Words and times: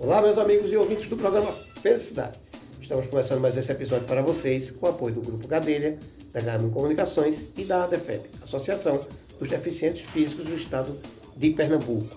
Olá, 0.00 0.22
meus 0.22 0.38
amigos 0.38 0.72
e 0.72 0.76
ouvintes 0.76 1.08
do 1.08 1.16
programa 1.16 1.50
Felicidade. 1.82 2.38
Estamos 2.80 3.08
começando 3.08 3.40
mais 3.40 3.56
esse 3.56 3.72
episódio 3.72 4.06
para 4.06 4.22
vocês 4.22 4.70
com 4.70 4.86
o 4.86 4.88
apoio 4.88 5.16
do 5.16 5.20
Grupo 5.20 5.48
Gadelha, 5.48 5.98
da 6.32 6.40
Garmin 6.40 6.70
Comunicações 6.70 7.46
e 7.56 7.64
da 7.64 7.82
ADEFEP, 7.82 8.30
Associação 8.40 9.04
dos 9.40 9.48
Deficientes 9.48 10.02
Físicos 10.02 10.44
do 10.44 10.54
Estado 10.54 10.96
de 11.36 11.50
Pernambuco. 11.50 12.16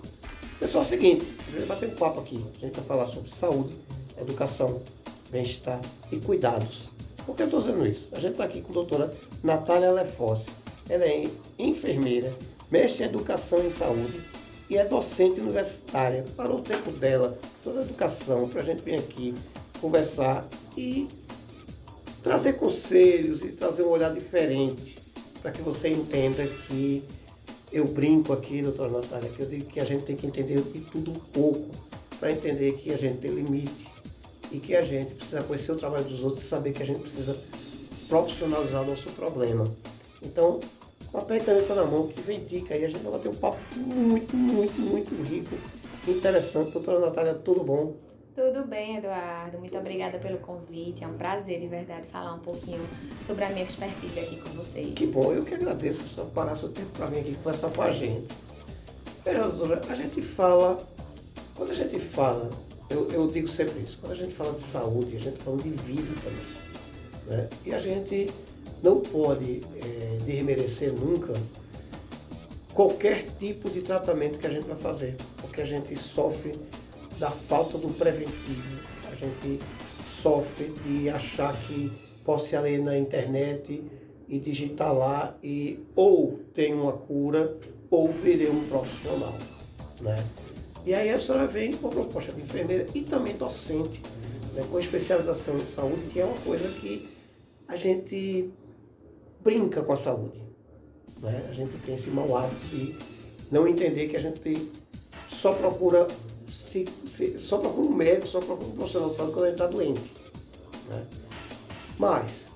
Pessoal, 0.60 0.84
é 0.84 0.86
o 0.86 0.88
seguinte, 0.88 1.26
a 1.40 1.50
gente 1.50 1.58
vai 1.58 1.66
bater 1.66 1.88
um 1.88 1.96
papo 1.96 2.20
aqui. 2.20 2.44
A 2.56 2.60
gente 2.60 2.76
vai 2.76 2.84
falar 2.84 3.06
sobre 3.06 3.34
saúde, 3.34 3.74
educação, 4.16 4.80
bem-estar 5.32 5.80
e 6.12 6.18
cuidados. 6.18 6.88
Por 7.26 7.34
que 7.34 7.42
eu 7.42 7.46
estou 7.46 7.60
dizendo 7.60 7.84
isso? 7.84 8.10
A 8.12 8.20
gente 8.20 8.32
está 8.32 8.44
aqui 8.44 8.62
com 8.62 8.70
a 8.70 8.74
doutora 8.74 9.12
Natália 9.42 9.90
Lefosse. 9.90 10.50
Ela 10.88 11.04
é 11.04 11.24
enfermeira, 11.58 12.32
mestre 12.70 13.02
em 13.02 13.06
educação 13.06 13.66
e 13.66 13.72
saúde 13.72 14.22
e 14.72 14.78
é 14.78 14.86
docente 14.86 15.38
universitária. 15.38 16.24
Parou 16.34 16.60
o 16.60 16.62
tempo 16.62 16.90
dela, 16.92 17.38
toda 17.62 17.80
a 17.80 17.82
educação, 17.82 18.48
para 18.48 18.62
a 18.62 18.64
gente 18.64 18.80
vir 18.80 18.94
aqui 18.94 19.34
conversar 19.82 20.48
e 20.74 21.08
trazer 22.22 22.54
conselhos 22.54 23.42
e 23.42 23.48
trazer 23.48 23.82
um 23.82 23.90
olhar 23.90 24.14
diferente 24.14 24.98
para 25.42 25.52
que 25.52 25.60
você 25.60 25.90
entenda 25.90 26.46
que 26.46 27.04
eu 27.70 27.84
brinco 27.86 28.32
aqui, 28.32 28.62
doutora 28.62 28.90
Natália, 28.90 29.28
que 29.28 29.40
eu 29.40 29.46
digo 29.46 29.66
que 29.66 29.78
a 29.78 29.84
gente 29.84 30.04
tem 30.04 30.16
que 30.16 30.26
entender 30.26 30.62
de 30.62 30.80
tudo 30.80 31.10
um 31.10 31.20
pouco 31.32 31.68
para 32.18 32.32
entender 32.32 32.72
que 32.72 32.94
a 32.94 32.96
gente 32.96 33.18
tem 33.18 33.30
limite 33.30 33.90
e 34.50 34.58
que 34.58 34.74
a 34.74 34.80
gente 34.80 35.12
precisa 35.12 35.42
conhecer 35.42 35.72
o 35.72 35.76
trabalho 35.76 36.04
dos 36.04 36.22
outros 36.22 36.44
e 36.44 36.46
saber 36.46 36.72
que 36.72 36.82
a 36.82 36.86
gente 36.86 37.00
precisa 37.00 37.36
profissionalizar 38.08 38.82
o 38.82 38.86
nosso 38.86 39.10
problema. 39.10 39.70
Então, 40.22 40.60
papel 41.10 41.36
e 41.36 41.40
caneta 41.40 41.74
na 41.74 41.84
mão, 41.84 42.08
que 42.08 42.20
vem 42.20 42.44
dica 42.44 42.74
aí, 42.74 42.84
a 42.84 42.88
gente 42.88 43.02
vai 43.02 43.18
ter 43.18 43.28
um 43.28 43.34
papo 43.34 43.58
muito, 43.76 44.36
muito, 44.36 44.80
muito 44.80 45.22
rico, 45.22 45.56
interessante. 46.06 46.72
Doutora 46.72 47.00
Natália, 47.00 47.34
tudo 47.34 47.64
bom? 47.64 47.94
Tudo 48.34 48.66
bem, 48.66 48.96
Eduardo. 48.96 49.58
Muito 49.58 49.76
obrigada 49.76 50.18
pelo 50.18 50.38
convite. 50.38 51.04
É 51.04 51.06
um 51.06 51.18
prazer, 51.18 51.60
de 51.60 51.66
verdade, 51.66 52.06
falar 52.08 52.32
um 52.32 52.38
pouquinho 52.38 52.80
sobre 53.26 53.44
a 53.44 53.50
minha 53.50 53.64
expertise 53.64 54.18
aqui 54.18 54.36
com 54.36 54.48
vocês. 54.50 54.94
Que 54.94 55.06
bom, 55.06 55.32
eu 55.32 55.44
que 55.44 55.54
agradeço 55.54 56.04
só 56.08 56.24
parar 56.24 56.56
seu 56.56 56.70
tempo 56.70 56.88
para 56.92 57.06
vir 57.06 57.20
aqui 57.20 57.34
conversar 57.34 57.70
com 57.70 57.82
a 57.82 57.90
gente. 57.90 58.34
Veja, 59.22 59.48
doutora, 59.48 59.82
a 59.86 59.94
gente 59.94 60.22
fala, 60.22 60.78
quando 61.54 61.72
a 61.72 61.74
gente 61.74 61.98
fala, 61.98 62.50
eu, 62.88 63.10
eu 63.10 63.26
digo 63.26 63.48
sempre 63.48 63.80
isso, 63.80 63.98
quando 64.00 64.12
a 64.12 64.16
gente 64.16 64.34
fala 64.34 64.54
de 64.54 64.62
saúde, 64.62 65.14
a 65.16 65.20
gente 65.20 65.38
fala 65.38 65.58
de 65.58 65.68
vida 65.68 66.14
também. 66.24 66.62
Né? 67.26 67.48
E 67.66 67.74
a 67.74 67.78
gente 67.78 68.30
não 68.82 69.00
pode 69.00 69.60
é, 69.76 70.18
desmerecer 70.24 70.92
nunca 70.92 71.34
qualquer 72.74 73.24
tipo 73.38 73.70
de 73.70 73.82
tratamento 73.82 74.38
que 74.38 74.46
a 74.46 74.50
gente 74.50 74.66
vai 74.66 74.76
fazer, 74.76 75.16
porque 75.40 75.60
a 75.60 75.64
gente 75.64 75.94
sofre 75.96 76.54
da 77.18 77.30
falta 77.30 77.78
do 77.78 77.88
preventivo. 77.88 78.78
A 79.10 79.14
gente 79.14 79.62
sofre 80.06 80.72
de 80.84 81.08
achar 81.10 81.54
que 81.62 81.92
posso 82.24 82.54
ir 82.54 82.56
ali 82.56 82.78
na 82.78 82.96
internet 82.96 83.82
e 84.28 84.38
digitar 84.38 84.92
lá 84.96 85.36
e 85.42 85.78
ou 85.94 86.40
tem 86.54 86.72
uma 86.72 86.92
cura 86.92 87.56
ou 87.90 88.08
virei 88.10 88.48
um 88.48 88.66
profissional. 88.66 89.34
Né? 90.00 90.24
E 90.86 90.94
aí 90.94 91.10
a 91.10 91.18
senhora 91.18 91.46
vem 91.46 91.72
com 91.72 91.88
a 91.88 91.90
proposta 91.90 92.32
de 92.32 92.40
enfermeira 92.40 92.86
e 92.94 93.02
também 93.02 93.36
docente, 93.36 94.02
né, 94.54 94.64
com 94.70 94.80
especialização 94.80 95.56
em 95.56 95.66
saúde, 95.66 96.02
que 96.12 96.18
é 96.18 96.24
uma 96.24 96.38
coisa 96.38 96.68
que 96.68 97.08
a 97.68 97.76
gente 97.76 98.50
brinca 99.42 99.82
com 99.82 99.92
a 99.92 99.96
saúde. 99.96 100.40
Né? 101.20 101.46
A 101.48 101.52
gente 101.52 101.76
tem 101.78 101.94
esse 101.94 102.10
mau 102.10 102.36
hábito 102.36 102.66
de 102.66 102.96
não 103.50 103.66
entender 103.68 104.08
que 104.08 104.16
a 104.16 104.20
gente 104.20 104.70
só 105.28 105.52
procura 105.52 106.08
se, 106.50 106.86
se, 107.06 107.38
só 107.38 107.58
procura 107.58 107.88
um 107.88 107.94
médico, 107.94 108.26
só 108.26 108.40
procura 108.40 108.68
um 108.68 108.76
profissional 108.76 109.10
de 109.10 109.16
saúde 109.16 109.32
quando 109.32 109.44
a 109.44 109.48
gente 109.48 109.60
está 109.60 109.66
doente. 109.66 110.14
Né? 110.88 111.06
Mas, 111.98 112.48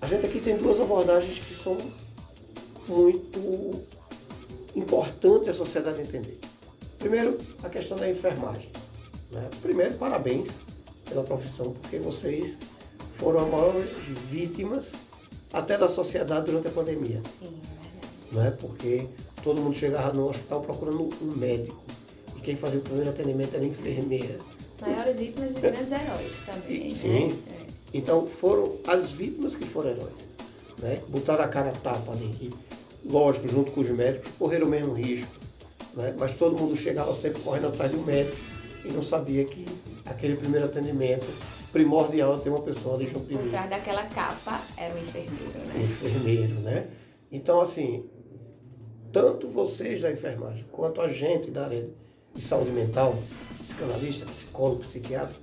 a 0.00 0.06
gente 0.06 0.26
aqui 0.26 0.40
tem 0.40 0.56
duas 0.56 0.80
abordagens 0.80 1.38
que 1.38 1.54
são 1.54 1.78
muito 2.88 3.82
importantes 4.74 5.48
a 5.48 5.54
sociedade 5.54 6.02
entender. 6.02 6.38
Primeiro, 6.98 7.38
a 7.62 7.68
questão 7.68 7.96
da 7.96 8.10
enfermagem. 8.10 8.68
Né? 9.30 9.48
Primeiro, 9.62 9.94
parabéns 9.94 10.50
pela 11.08 11.22
profissão, 11.22 11.72
porque 11.72 11.98
vocês 11.98 12.58
foram 13.16 13.44
as 13.44 13.50
maiores 13.50 13.90
vítimas 14.30 14.92
até 15.54 15.78
da 15.78 15.88
sociedade 15.88 16.46
durante 16.46 16.68
a 16.68 16.70
pandemia. 16.70 17.22
Sim, 17.40 17.54
é. 18.32 18.34
Né? 18.34 18.50
Porque 18.60 19.06
todo 19.42 19.60
mundo 19.60 19.74
chegava 19.74 20.12
no 20.12 20.28
hospital 20.28 20.60
procurando 20.60 21.08
um 21.22 21.36
médico 21.36 21.84
quem 22.44 22.56
fazia 22.56 22.78
o 22.78 22.82
primeiro 22.82 23.10
atendimento 23.10 23.54
era 23.54 23.64
a 23.64 23.66
enfermeira. 23.66 24.38
Maiores 24.80 25.18
vítimas 25.18 25.50
e 25.50 25.54
grandes 25.54 25.90
heróis 25.90 26.42
também. 26.44 26.88
E, 26.88 26.94
sim. 26.94 27.28
Né? 27.28 27.36
É. 27.48 27.64
Então 27.94 28.26
foram 28.26 28.76
as 28.86 29.10
vítimas 29.10 29.54
que 29.54 29.64
foram 29.64 29.90
heróis. 29.90 30.14
Né? 30.78 31.00
Botaram 31.08 31.44
a 31.44 31.48
cara 31.48 31.70
a 31.70 31.72
tapa 31.72 32.12
ali. 32.12 32.26
E, 32.40 32.50
lógico, 33.04 33.48
junto 33.48 33.72
com 33.72 33.80
os 33.80 33.88
médicos, 33.88 34.30
correram 34.38 34.66
o 34.66 34.70
mesmo 34.70 34.92
risco. 34.92 35.32
Né? 35.94 36.14
Mas 36.18 36.36
todo 36.36 36.60
mundo 36.60 36.76
chegava 36.76 37.14
sempre 37.14 37.40
correndo 37.40 37.68
atrás 37.68 37.90
do 37.90 37.98
médico 37.98 38.36
e 38.84 38.88
não 38.88 39.02
sabia 39.02 39.44
que 39.44 39.66
aquele 40.04 40.36
primeiro 40.36 40.66
atendimento 40.66 41.26
primordial 41.74 42.36
é 42.36 42.38
ter 42.38 42.50
uma 42.50 42.62
pessoa 42.62 42.94
ali 42.94 43.08
junto 43.08 43.26
de 43.26 43.36
Por 43.36 43.50
trás 43.50 43.68
daquela 43.68 44.04
capa 44.04 44.62
era 44.76 44.94
um 44.94 44.98
enfermeiro, 44.98 45.58
né? 45.58 45.82
Enfermeiro, 45.82 46.54
né? 46.60 46.86
Então, 47.32 47.60
assim, 47.60 48.04
tanto 49.12 49.48
vocês 49.48 50.00
da 50.00 50.12
enfermagem 50.12 50.64
quanto 50.70 51.00
a 51.00 51.08
gente 51.08 51.50
da 51.50 51.64
área 51.64 51.90
de 52.32 52.40
saúde 52.40 52.70
mental, 52.70 53.18
psicanalista, 53.60 54.24
psicólogo, 54.26 54.82
psiquiatra, 54.82 55.34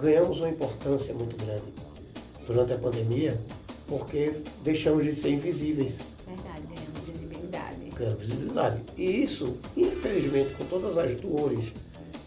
ganhamos 0.00 0.40
uma 0.40 0.48
importância 0.48 1.14
muito 1.14 1.36
grande 1.36 1.72
durante 2.44 2.72
a 2.72 2.78
pandemia, 2.78 3.40
porque 3.86 4.34
deixamos 4.64 5.04
de 5.04 5.14
ser 5.14 5.30
invisíveis. 5.30 6.00
Verdade, 6.26 6.62
ganhamos 6.62 7.00
visibilidade. 7.06 7.76
Ganhamos 7.96 8.18
visibilidade. 8.18 8.82
E 8.96 9.22
isso, 9.22 9.56
infelizmente, 9.76 10.54
com 10.54 10.64
todas 10.64 10.98
as 10.98 11.14
dores 11.20 11.66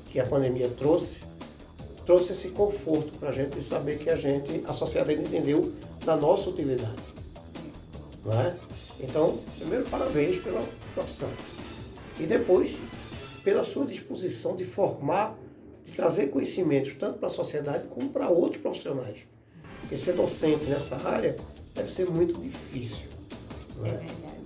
que 0.10 0.22
a 0.22 0.26
pandemia 0.26 0.70
trouxe, 0.70 1.31
trouxe 2.06 2.34
esse 2.34 2.50
conforto 2.50 3.18
para 3.20 3.30
a 3.30 3.32
gente 3.32 3.56
de 3.56 3.64
saber 3.64 3.98
que 3.98 4.10
a 4.10 4.16
gente, 4.16 4.64
a 4.68 4.74
sociedade 4.74 5.20
entendeu 5.20 5.74
da 6.04 6.16
nossa 6.16 6.50
utilidade. 6.50 6.96
Não 8.26 8.40
é? 8.40 8.56
Então, 9.00 9.38
primeiro, 9.58 9.86
parabéns 9.86 10.42
pela 10.42 10.64
profissão. 10.94 11.30
E 12.20 12.24
depois, 12.24 12.78
pela 13.44 13.64
sua 13.64 13.86
disposição 13.86 14.56
de 14.56 14.64
formar, 14.64 15.36
de 15.84 15.94
trazer 15.94 16.28
conhecimentos 16.28 16.94
tanto 16.94 17.18
para 17.18 17.28
a 17.28 17.32
sociedade 17.32 17.88
como 17.88 18.10
para 18.10 18.30
outros 18.30 18.62
profissionais. 18.62 19.20
Porque 19.82 19.98
ser 19.98 20.14
docente 20.14 20.66
nessa 20.66 20.96
área 21.08 21.36
deve 21.74 21.92
ser 21.92 22.08
muito 22.10 22.40
difícil. 22.40 23.08
É? 23.84 23.90
é 23.90 23.92
verdade. 23.92 24.42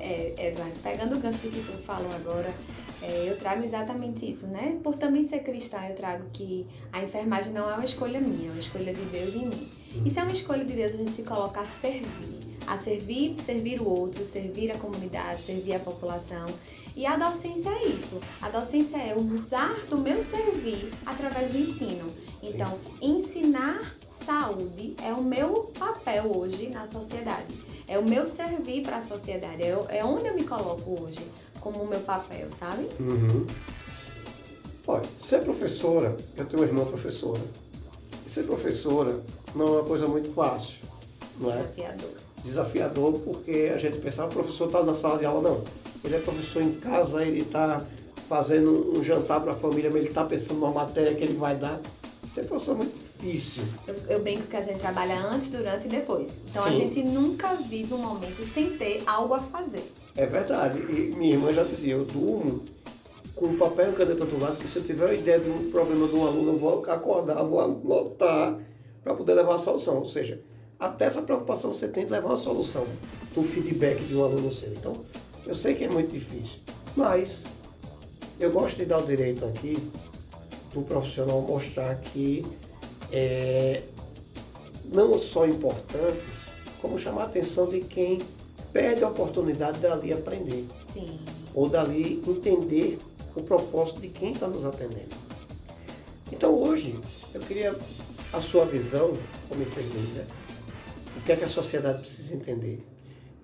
É, 0.00 0.48
Eduardo, 0.48 0.78
pegando 0.82 1.16
o 1.16 1.20
gancho 1.20 1.38
que 1.48 1.60
tu 1.60 1.78
falou 1.84 2.10
agora, 2.12 2.52
é, 3.06 3.28
eu 3.28 3.36
trago 3.36 3.62
exatamente 3.62 4.28
isso, 4.28 4.46
né? 4.46 4.78
Por 4.82 4.94
também 4.94 5.26
ser 5.26 5.40
cristã, 5.40 5.78
eu 5.88 5.94
trago 5.94 6.24
que 6.32 6.66
a 6.90 7.02
enfermagem 7.02 7.52
não 7.52 7.68
é 7.68 7.74
uma 7.74 7.84
escolha 7.84 8.18
minha, 8.18 8.48
é 8.48 8.52
uma 8.52 8.58
escolha 8.58 8.94
de 8.94 9.04
Deus 9.04 9.34
em 9.34 9.46
mim. 9.46 9.70
E 10.04 10.10
se 10.10 10.18
é 10.18 10.22
uma 10.22 10.32
escolha 10.32 10.64
de 10.64 10.72
Deus, 10.72 10.94
a 10.94 10.96
gente 10.96 11.10
se 11.10 11.22
coloca 11.22 11.60
a 11.60 11.66
servir. 11.66 12.56
A 12.66 12.78
servir, 12.78 13.36
servir 13.40 13.80
o 13.82 13.88
outro, 13.88 14.24
servir 14.24 14.70
a 14.70 14.78
comunidade, 14.78 15.42
servir 15.42 15.74
a 15.74 15.78
população. 15.78 16.46
E 16.96 17.04
a 17.04 17.16
docência 17.16 17.68
é 17.68 17.88
isso. 17.88 18.20
A 18.40 18.48
docência 18.48 18.96
é 18.96 19.14
usar 19.14 19.74
do 19.90 19.98
meu 19.98 20.22
servir 20.22 20.90
através 21.04 21.50
do 21.50 21.58
ensino. 21.58 22.10
Então, 22.42 22.68
Sim. 22.68 23.18
ensinar 23.18 23.94
saúde 24.24 24.96
é 25.02 25.12
o 25.12 25.22
meu 25.22 25.70
papel 25.78 26.34
hoje 26.34 26.70
na 26.70 26.86
sociedade. 26.86 27.54
É 27.86 27.98
o 27.98 28.08
meu 28.08 28.26
servir 28.26 28.82
para 28.82 28.96
a 28.96 29.02
sociedade. 29.02 29.62
É, 29.62 29.98
é 29.98 30.04
onde 30.04 30.26
eu 30.26 30.34
me 30.34 30.44
coloco 30.44 31.02
hoje 31.02 31.20
como 31.64 31.82
o 31.82 31.88
meu 31.88 32.00
papel, 32.00 32.46
sabe? 32.56 32.88
Uhum. 33.00 33.46
Olha, 34.86 35.04
ser 35.20 35.42
professora, 35.42 36.16
eu 36.36 36.44
tenho 36.44 36.62
uma 36.62 36.68
irmã 36.68 36.84
professora. 36.84 37.40
ser 38.26 38.44
professora 38.44 39.18
não 39.54 39.66
é 39.66 39.70
uma 39.70 39.84
coisa 39.84 40.06
muito 40.06 40.32
fácil, 40.32 40.76
não 41.40 41.50
é? 41.50 41.56
Desafiador. 41.56 42.10
Desafiador 42.44 43.12
porque 43.20 43.72
a 43.74 43.78
gente 43.78 43.98
pensava, 43.98 44.28
o 44.28 44.32
professor 44.32 44.66
está 44.66 44.82
na 44.84 44.94
sala 44.94 45.18
de 45.18 45.24
aula, 45.24 45.50
não 45.50 45.84
ele 46.04 46.16
é 46.16 46.20
professor 46.20 46.62
em 46.62 46.74
casa, 46.74 47.24
ele 47.24 47.40
está 47.40 47.84
fazendo 48.28 48.92
um 48.96 49.02
jantar 49.02 49.40
para 49.40 49.52
a 49.52 49.56
família, 49.56 49.90
mas 49.90 50.00
ele 50.00 50.08
está 50.08 50.24
pensando 50.24 50.60
numa 50.60 50.70
matéria 50.70 51.14
que 51.14 51.24
ele 51.24 51.34
vai 51.34 51.56
dar. 51.56 51.80
É 52.36 52.42
professor 52.42 52.76
muito 52.76 52.92
difícil. 52.98 53.62
Eu, 53.86 53.94
eu, 54.08 54.20
brinco 54.22 54.42
que 54.48 54.56
a 54.56 54.60
gente 54.60 54.80
trabalha 54.80 55.16
antes, 55.20 55.50
durante 55.50 55.86
e 55.86 55.88
depois. 55.88 56.32
Então 56.50 56.64
Sim. 56.64 56.68
a 56.68 56.72
gente 56.72 57.02
nunca 57.04 57.54
vive 57.54 57.94
um 57.94 57.98
momento 57.98 58.44
sem 58.52 58.76
ter 58.76 59.04
algo 59.06 59.34
a 59.34 59.38
fazer. 59.38 59.88
É 60.16 60.26
verdade. 60.26 60.78
E 60.80 61.14
minha 61.16 61.34
irmã 61.34 61.52
já 61.52 61.64
dizia, 61.64 61.94
eu 61.94 62.04
durmo 62.04 62.64
com 63.34 63.46
o 63.46 63.56
papel 63.56 63.90
e 63.92 63.94
caneta 63.94 64.24
do 64.24 64.40
lado, 64.40 64.56
que 64.56 64.68
se 64.68 64.78
eu 64.78 64.84
tiver 64.84 65.06
uma 65.06 65.14
ideia 65.14 65.40
de 65.40 65.50
um 65.50 65.70
problema 65.70 66.06
de 66.06 66.14
um 66.14 66.24
aluno, 66.24 66.52
eu 66.52 66.58
vou 66.58 66.84
acordar, 66.84 67.42
vou 67.42 67.60
anotar 67.60 68.58
para 69.02 69.14
poder 69.14 69.34
levar 69.34 69.56
a 69.56 69.58
solução. 69.58 69.98
Ou 69.98 70.08
seja, 70.08 70.40
até 70.78 71.06
essa 71.06 71.22
preocupação 71.22 71.74
você 71.74 71.88
tem 71.88 72.06
de 72.06 72.12
levar 72.12 72.28
uma 72.28 72.36
solução 72.36 72.86
do 73.34 73.42
feedback 73.42 74.02
de 74.04 74.14
um 74.14 74.22
aluno 74.22 74.52
seu. 74.52 74.72
Então, 74.72 74.94
eu 75.44 75.54
sei 75.54 75.74
que 75.74 75.84
é 75.84 75.88
muito 75.88 76.12
difícil, 76.12 76.60
mas 76.96 77.42
eu 78.38 78.52
gosto 78.52 78.76
de 78.76 78.84
dar 78.84 78.98
o 78.98 79.06
direito 79.06 79.44
aqui 79.44 79.76
do 80.72 80.82
profissional 80.82 81.40
mostrar 81.42 81.96
que 81.96 82.44
é 83.12 83.82
não 84.92 85.18
só 85.18 85.46
importante, 85.46 86.22
como 86.80 86.98
chamar 86.98 87.22
a 87.22 87.24
atenção 87.26 87.68
de 87.68 87.80
quem 87.80 88.20
perde 88.74 89.04
a 89.04 89.08
oportunidade 89.08 89.78
dali 89.78 90.12
aprender. 90.12 90.66
Sim. 90.92 91.20
Ou 91.54 91.68
dali 91.68 92.20
entender 92.26 92.98
o 93.36 93.42
propósito 93.42 94.00
de 94.00 94.08
quem 94.08 94.32
está 94.32 94.48
nos 94.48 94.64
atendendo. 94.64 95.14
Então 96.32 96.52
hoje 96.52 96.98
eu 97.32 97.40
queria 97.40 97.74
a 98.32 98.40
sua 98.40 98.66
visão 98.66 99.12
como 99.48 99.62
enfermeira, 99.62 100.26
o 101.16 101.20
que 101.24 101.32
é 101.32 101.36
que 101.36 101.44
a 101.44 101.48
sociedade 101.48 102.00
precisa 102.00 102.34
entender. 102.34 102.84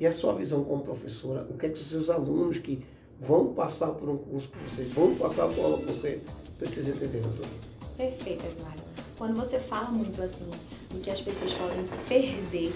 E 0.01 0.07
a 0.07 0.13
sua 0.13 0.35
visão 0.35 0.65
como 0.65 0.83
professora, 0.83 1.47
o 1.49 1.57
que 1.57 1.67
é 1.67 1.69
que 1.69 1.79
os 1.79 1.87
seus 1.87 2.11
alunos 2.11 2.59
que 2.59 2.85
vão 3.21 3.55
passar 3.55 3.93
por 3.93 4.09
um 4.09 4.17
curso 4.17 4.49
com 4.49 4.59
você, 4.67 4.83
vão 4.85 5.15
passar 5.15 5.47
por 5.47 5.65
aula 5.65 5.79
com 5.79 5.87
você, 5.87 6.21
precisam 6.59 6.97
entender, 6.97 7.21
doutor? 7.21 7.47
Perfeito, 7.97 8.47
Eduardo. 8.47 8.83
Quando 9.17 9.37
você 9.37 9.61
fala 9.61 9.91
muito 9.91 10.21
assim, 10.23 10.49
do 10.91 11.01
que 11.01 11.11
as 11.11 11.21
pessoas 11.21 11.53
podem 11.53 11.85
perder 12.09 12.73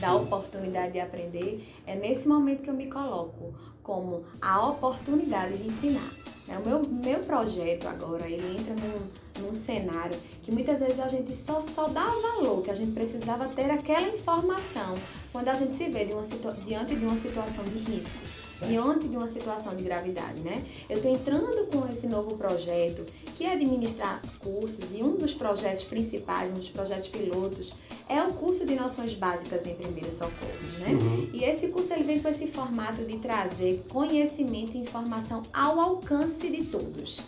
da 0.00 0.14
oportunidade 0.14 0.92
de 0.92 1.00
aprender, 1.00 1.68
é 1.86 1.94
nesse 1.94 2.26
momento 2.26 2.62
que 2.62 2.70
eu 2.70 2.74
me 2.74 2.86
coloco 2.88 3.54
como 3.82 4.24
a 4.40 4.68
oportunidade 4.68 5.56
de 5.56 5.68
ensinar. 5.68 6.10
É, 6.48 6.56
o 6.56 6.66
meu, 6.66 6.82
meu 6.82 7.20
projeto 7.20 7.86
agora, 7.86 8.26
ele 8.26 8.56
entra 8.58 8.74
num, 8.74 9.46
num 9.46 9.54
cenário 9.54 10.18
que 10.42 10.50
muitas 10.50 10.80
vezes 10.80 10.98
a 10.98 11.06
gente 11.06 11.34
só, 11.34 11.60
só 11.60 11.88
dá 11.88 12.06
valor, 12.06 12.62
que 12.62 12.70
a 12.70 12.74
gente 12.74 12.92
precisava 12.92 13.46
ter 13.48 13.70
aquela 13.70 14.08
informação 14.08 14.96
quando 15.30 15.48
a 15.48 15.54
gente 15.54 15.76
se 15.76 15.90
vê 15.90 16.06
de 16.06 16.14
uma 16.14 16.24
diante 16.64 16.96
de 16.96 17.04
uma 17.04 17.20
situação 17.20 17.64
de 17.64 17.78
risco, 17.78 18.18
certo. 18.58 18.70
diante 18.70 19.08
de 19.08 19.16
uma 19.16 19.28
situação 19.28 19.74
de 19.74 19.82
gravidade, 19.82 20.40
né? 20.40 20.64
Eu 20.88 20.96
estou 20.96 21.12
entrando 21.12 21.66
com 21.66 21.88
esse 21.88 22.06
novo 22.06 22.36
projeto, 22.36 23.04
que 23.36 23.44
é 23.44 23.52
administrar 23.52 24.20
cursos, 24.40 24.92
e 24.92 25.02
um 25.02 25.16
dos 25.16 25.32
projetos 25.32 25.84
principais, 25.84 26.50
um 26.50 26.54
dos 26.54 26.68
projetos 26.68 27.08
pilotos, 27.08 27.72
é 28.08 28.22
o 28.22 28.32
curso 28.34 28.64
de 28.64 28.74
noções 28.74 29.14
básicas 29.14 29.66
em 29.66 29.74
primeiros 29.74 30.14
socorros, 30.14 30.78
né? 30.80 30.90
Uhum. 30.90 31.30
E 31.32 31.44
esse 31.44 31.68
curso 31.68 31.92
ele 31.92 32.04
vem 32.04 32.20
com 32.20 32.28
esse 32.28 32.46
formato 32.46 33.04
de 33.04 33.18
trazer 33.18 33.84
conhecimento 33.88 34.76
e 34.76 34.80
informação 34.80 35.42
ao 35.52 35.78
alcance 35.78 36.48
de 36.48 36.64
todos. 36.64 37.22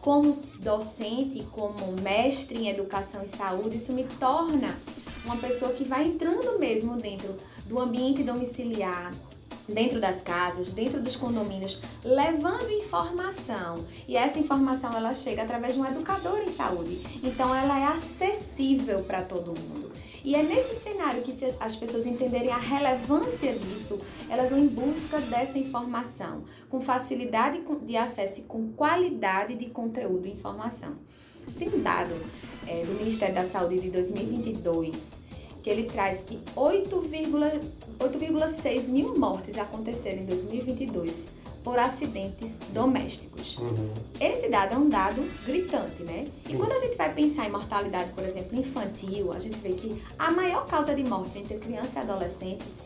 Como 0.00 0.38
docente, 0.60 1.42
como 1.50 2.00
mestre 2.00 2.58
em 2.58 2.68
educação 2.68 3.24
e 3.24 3.28
saúde, 3.28 3.76
isso 3.76 3.92
me 3.92 4.04
torna 4.04 4.76
uma 5.24 5.36
pessoa 5.36 5.72
que 5.72 5.82
vai 5.82 6.06
entrando 6.06 6.58
mesmo 6.60 6.96
dentro 6.96 7.34
do 7.66 7.80
ambiente 7.80 8.22
domiciliar, 8.22 9.12
dentro 9.68 10.00
das 10.00 10.22
casas, 10.22 10.72
dentro 10.72 11.00
dos 11.00 11.16
condomínios, 11.16 11.80
levando 12.04 12.70
informação. 12.70 13.84
E 14.06 14.16
essa 14.16 14.38
informação 14.38 14.92
ela 14.92 15.14
chega 15.14 15.42
através 15.42 15.74
de 15.74 15.80
um 15.80 15.86
educador 15.86 16.38
em 16.40 16.52
saúde. 16.52 17.00
Então 17.22 17.54
ela 17.54 17.78
é 17.78 17.84
acessível 17.84 19.02
para 19.02 19.22
todo 19.22 19.58
mundo. 19.58 19.92
E 20.24 20.34
é 20.34 20.42
nesse 20.42 20.74
cenário 20.80 21.22
que 21.22 21.30
se 21.30 21.54
as 21.60 21.76
pessoas 21.76 22.04
entenderem 22.04 22.50
a 22.50 22.58
relevância 22.58 23.52
disso, 23.52 24.00
elas 24.28 24.50
vão 24.50 24.58
em 24.58 24.66
busca 24.66 25.20
dessa 25.20 25.56
informação, 25.56 26.42
com 26.68 26.80
facilidade 26.80 27.62
de 27.82 27.96
acesso 27.96 28.40
e 28.40 28.42
com 28.42 28.72
qualidade 28.72 29.54
de 29.54 29.66
conteúdo 29.66 30.26
e 30.26 30.32
informação. 30.32 30.96
Tem 31.56 31.68
um 31.68 31.80
dado 31.80 32.12
é, 32.66 32.84
do 32.84 32.94
Ministério 32.94 33.36
da 33.36 33.46
Saúde 33.46 33.78
de 33.78 33.90
2022 33.90 35.15
que 35.66 35.70
ele 35.70 35.82
traz 35.82 36.22
que 36.22 36.38
8,6 36.54 38.84
mil 38.84 39.18
mortes 39.18 39.58
aconteceram 39.58 40.22
em 40.22 40.26
2022 40.26 41.26
por 41.64 41.76
acidentes 41.76 42.56
domésticos. 42.70 43.56
Uhum. 43.56 43.92
Esse 44.20 44.48
dado 44.48 44.74
é 44.74 44.78
um 44.78 44.88
dado 44.88 45.28
gritante, 45.44 46.04
né? 46.04 46.28
E 46.48 46.54
quando 46.54 46.70
a 46.70 46.78
gente 46.78 46.96
vai 46.96 47.12
pensar 47.12 47.48
em 47.48 47.50
mortalidade, 47.50 48.12
por 48.12 48.22
exemplo, 48.22 48.56
infantil, 48.56 49.32
a 49.32 49.40
gente 49.40 49.56
vê 49.56 49.70
que 49.70 50.00
a 50.16 50.30
maior 50.30 50.68
causa 50.68 50.94
de 50.94 51.02
morte 51.02 51.36
entre 51.36 51.58
crianças 51.58 51.96
e 51.96 51.98
adolescentes 51.98 52.78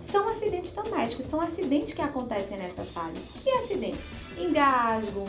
são 0.00 0.28
acidentes 0.28 0.72
domésticos, 0.72 1.26
são 1.26 1.40
acidentes 1.40 1.92
que 1.92 2.02
acontecem 2.02 2.56
nessa 2.56 2.84
fase. 2.84 3.18
Que 3.42 3.50
acidentes? 3.50 3.98
Engasgo, 4.38 5.26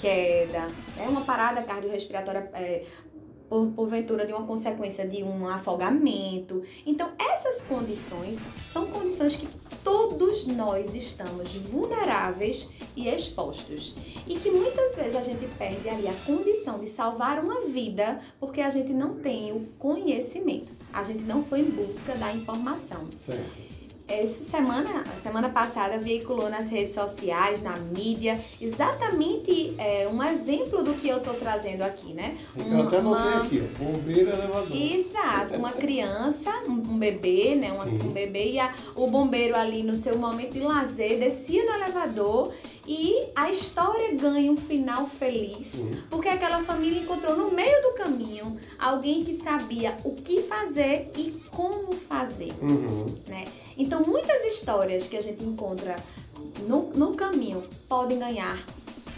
queda, 0.00 0.68
é 0.98 1.08
uma 1.08 1.20
parada 1.20 1.62
cardiorrespiratória 1.62 2.50
é, 2.52 2.84
por, 3.48 3.70
porventura 3.72 4.26
de 4.26 4.32
uma 4.32 4.46
consequência 4.46 5.06
de 5.06 5.22
um 5.22 5.48
afogamento. 5.48 6.62
Então, 6.84 7.10
essas 7.18 7.60
condições 7.62 8.38
são 8.72 8.86
condições 8.86 9.36
que 9.36 9.48
todos 9.82 10.46
nós 10.46 10.94
estamos 10.94 11.54
vulneráveis 11.56 12.70
e 12.96 13.08
expostos. 13.08 13.94
E 14.26 14.36
que 14.36 14.50
muitas 14.50 14.96
vezes 14.96 15.16
a 15.16 15.22
gente 15.22 15.46
perde 15.56 15.88
ali 15.88 16.08
a 16.08 16.14
condição 16.24 16.78
de 16.78 16.86
salvar 16.86 17.42
uma 17.42 17.62
vida 17.66 18.18
porque 18.40 18.60
a 18.60 18.70
gente 18.70 18.92
não 18.92 19.14
tem 19.14 19.52
o 19.52 19.66
conhecimento. 19.78 20.72
A 20.92 21.02
gente 21.02 21.22
não 21.24 21.42
foi 21.42 21.60
em 21.60 21.70
busca 21.70 22.14
da 22.16 22.32
informação. 22.32 23.08
Certo. 23.18 23.65
Essa 24.08 24.44
semana, 24.44 25.02
a 25.12 25.16
semana 25.16 25.48
passada, 25.48 25.98
veiculou 25.98 26.48
nas 26.48 26.68
redes 26.68 26.94
sociais, 26.94 27.60
na 27.60 27.76
mídia, 27.76 28.38
exatamente 28.60 29.74
é, 29.78 30.08
um 30.08 30.22
exemplo 30.22 30.84
do 30.84 30.94
que 30.94 31.08
eu 31.08 31.16
estou 31.16 31.34
trazendo 31.34 31.82
aqui, 31.82 32.12
né? 32.12 32.36
Uma, 32.54 32.80
eu 32.80 32.86
até 32.86 32.98
uma... 32.98 33.42
aqui, 33.42 33.64
ó, 33.64 33.84
bombeiro 33.84 34.30
elevador. 34.30 34.76
Exato, 34.76 35.58
uma 35.58 35.72
criança, 35.72 36.50
um, 36.68 36.74
um 36.74 36.98
bebê, 36.98 37.56
né? 37.56 37.72
Uma, 37.72 37.84
um 37.84 38.12
bebê 38.12 38.52
e 38.52 38.60
a, 38.60 38.72
o 38.94 39.08
bombeiro 39.08 39.56
ali 39.56 39.82
no 39.82 39.96
seu 39.96 40.16
momento 40.16 40.52
de 40.52 40.60
lazer 40.60 41.18
descia 41.18 41.64
no 41.64 41.72
elevador 41.72 42.52
e 42.86 43.26
a 43.34 43.50
história 43.50 44.14
ganha 44.14 44.52
um 44.52 44.56
final 44.56 45.08
feliz, 45.08 45.66
Sim. 45.72 46.00
porque 46.08 46.28
aquela 46.28 46.62
família 46.62 47.00
encontrou 47.00 47.36
no 47.36 47.50
meio 47.50 47.82
do 47.82 47.94
caminho 47.94 48.56
alguém 48.78 49.24
que 49.24 49.34
sabia 49.42 49.96
o 50.04 50.12
que 50.14 50.42
fazer 50.42 51.10
e 51.16 51.42
como 51.50 51.92
fazer, 51.92 52.52
uhum. 52.62 53.06
né? 53.26 53.44
Então, 53.76 54.02
muitas 54.04 54.44
histórias 54.44 55.06
que 55.06 55.16
a 55.16 55.20
gente 55.22 55.44
encontra 55.44 55.96
no, 56.66 56.90
no 56.94 57.14
caminho 57.14 57.62
podem 57.88 58.18
ganhar 58.18 58.58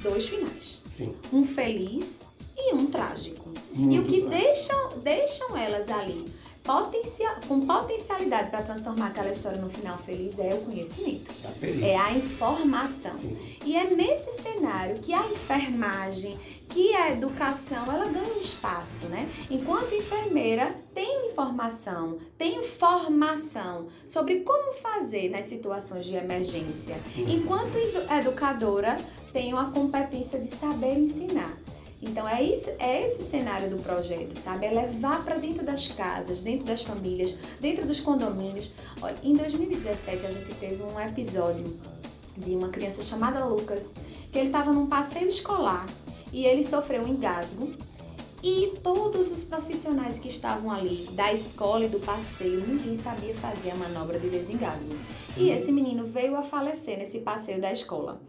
dois 0.03 0.29
finais. 0.29 0.83
Sim. 0.93 1.15
Um 1.33 1.45
feliz 1.45 2.21
e 2.57 2.75
um 2.75 2.87
trágico. 2.87 3.49
Muito 3.75 3.95
e 3.95 3.99
o 4.01 4.05
que 4.05 4.29
deixam, 4.29 4.99
deixam 4.99 5.57
elas 5.57 5.89
ali 5.89 6.27
potencial, 6.69 7.37
com 7.49 7.67
potencialidade 7.67 8.51
para 8.51 8.63
transformar 8.63 9.07
aquela 9.07 9.31
história 9.31 9.59
no 9.59 9.71
final 9.71 9.97
feliz 9.97 10.39
é 10.39 10.53
o 10.53 10.59
conhecimento. 10.59 11.33
Tá 11.43 11.49
é 11.83 11.97
a 11.97 12.13
informação. 12.13 13.13
Sim. 13.13 13.39
E 13.65 13.75
é 13.75 13.85
nesse 13.85 14.43
cenário 14.43 14.99
que 14.99 15.15
a 15.15 15.27
enfermagem, 15.31 16.39
que 16.69 16.95
a 16.95 17.11
educação, 17.11 17.85
ela 17.87 18.05
ganha 18.05 18.39
espaço, 18.39 19.07
né? 19.07 19.27
Enquanto 19.51 19.95
enfermeira, 19.95 20.77
tem 20.93 21.31
informação, 21.31 22.19
tem 22.37 22.63
formação 22.63 23.87
sobre 24.07 24.41
como 24.41 24.75
fazer 24.75 25.31
nas 25.31 25.47
situações 25.47 26.05
de 26.05 26.17
emergência. 26.17 26.97
Uhum. 27.17 27.31
Enquanto 27.31 27.79
educadora, 28.13 28.97
tenho 29.33 29.57
a 29.57 29.71
competência 29.71 30.39
de 30.39 30.55
saber 30.55 30.99
ensinar. 30.99 31.57
Então 32.01 32.29
é, 32.29 32.43
isso, 32.43 32.71
é 32.79 33.05
esse 33.05 33.23
o 33.23 33.27
cenário 33.27 33.69
do 33.71 33.83
projeto, 33.83 34.39
sabe? 34.39 34.67
É 34.67 34.71
levar 34.71 35.25
para 35.25 35.37
dentro 35.37 35.65
das 35.65 35.89
casas, 35.89 36.43
dentro 36.43 36.65
das 36.65 36.83
famílias, 36.83 37.35
dentro 37.61 37.87
dos 37.87 38.01
condomínios. 38.01 38.71
Olha, 39.03 39.17
em 39.23 39.33
2017 39.33 40.27
a 40.27 40.31
gente 40.31 40.55
teve 40.55 40.83
um 40.83 41.01
episódio 41.01 41.77
de 42.37 42.55
uma 42.55 42.69
criança 42.69 43.03
chamada 43.03 43.45
Lucas, 43.45 43.93
que 44.31 44.39
ele 44.39 44.49
estava 44.49 44.73
num 44.73 44.87
passeio 44.87 45.29
escolar 45.29 45.87
e 46.33 46.45
ele 46.45 46.67
sofreu 46.67 47.03
um 47.03 47.09
engasgo. 47.09 47.73
E 48.41 48.75
todos 48.85 49.33
os 49.33 49.43
profissionais 49.43 50.21
que 50.21 50.29
estavam 50.29 50.71
ali, 50.71 51.09
da 51.15 51.33
escola 51.33 51.85
e 51.85 51.89
do 51.89 51.99
passeio, 51.99 52.65
ninguém 52.65 52.97
sabia 52.97 53.35
fazer 53.35 53.73
a 53.73 53.75
manobra 53.75 54.21
de 54.21 54.31
desengasgo. 54.31 54.95
E 55.37 55.51
esse 55.51 55.73
menino 55.73 56.05
veio 56.05 56.37
a 56.37 56.43
falecer 56.43 56.99
nesse 56.99 57.19
passeio 57.19 57.61
da 57.61 57.73
escola. 57.73 58.21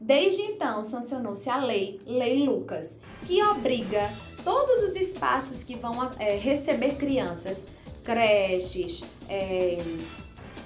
Desde 0.00 0.40
então, 0.40 0.82
sancionou-se 0.82 1.48
a 1.50 1.58
lei, 1.58 2.00
Lei 2.06 2.42
Lucas, 2.46 2.96
que 3.26 3.42
obriga 3.42 4.10
todos 4.42 4.82
os 4.82 4.96
espaços 4.96 5.62
que 5.62 5.76
vão 5.76 6.10
é, 6.18 6.36
receber 6.36 6.96
crianças, 6.96 7.66
creches, 8.02 9.02
é, 9.28 9.78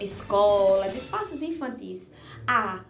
escolas, 0.01 0.95
espaços 0.95 1.43
infantis, 1.43 2.11
a 2.47 2.85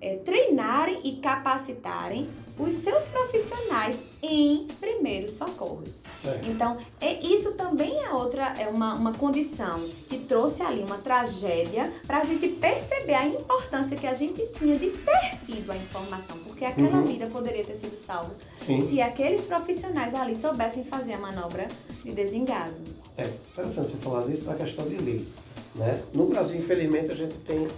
é, 0.00 0.16
treinarem 0.16 1.00
e 1.04 1.16
capacitarem 1.16 2.28
os 2.58 2.72
seus 2.74 3.08
profissionais 3.08 3.96
em 4.22 4.66
primeiros 4.80 5.32
socorros. 5.32 6.00
Então, 6.48 6.78
é, 7.00 7.18
isso 7.24 7.52
também 7.52 8.02
é 8.02 8.10
outra, 8.10 8.54
é 8.58 8.68
uma, 8.68 8.94
uma 8.94 9.12
condição 9.12 9.80
que 10.08 10.18
trouxe 10.20 10.62
ali 10.62 10.82
uma 10.82 10.98
tragédia 10.98 11.92
para 12.06 12.18
a 12.18 12.24
gente 12.24 12.48
perceber 12.48 13.14
a 13.14 13.26
importância 13.26 13.96
que 13.96 14.06
a 14.06 14.14
gente 14.14 14.46
tinha 14.54 14.78
de 14.78 14.90
ter 14.90 15.38
tido 15.44 15.70
a 15.70 15.76
informação, 15.76 16.38
porque 16.46 16.64
aquela 16.64 16.98
uhum. 16.98 17.04
vida 17.04 17.26
poderia 17.26 17.64
ter 17.64 17.74
sido 17.74 17.96
salva 17.96 18.34
Sim. 18.64 18.88
se 18.88 19.00
aqueles 19.00 19.42
profissionais 19.42 20.14
ali 20.14 20.36
soubessem 20.36 20.84
fazer 20.84 21.14
a 21.14 21.18
manobra 21.18 21.68
de 22.04 22.12
desengasgo. 22.12 22.84
É, 23.16 23.28
interessante 23.52 23.90
você 23.90 23.96
falar 23.98 24.26
disso 24.26 24.46
na 24.46 24.54
questão 24.54 24.88
de 24.88 24.96
lei. 24.96 25.26
Né? 25.74 26.02
No 26.14 26.26
Brasil, 26.26 26.56
infelizmente, 26.56 27.10
a 27.10 27.14
gente 27.14 27.34
tem 27.38 27.68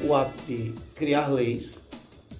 o 0.00 0.14
hábito 0.14 0.42
de 0.46 0.74
criar 0.94 1.28
leis 1.28 1.74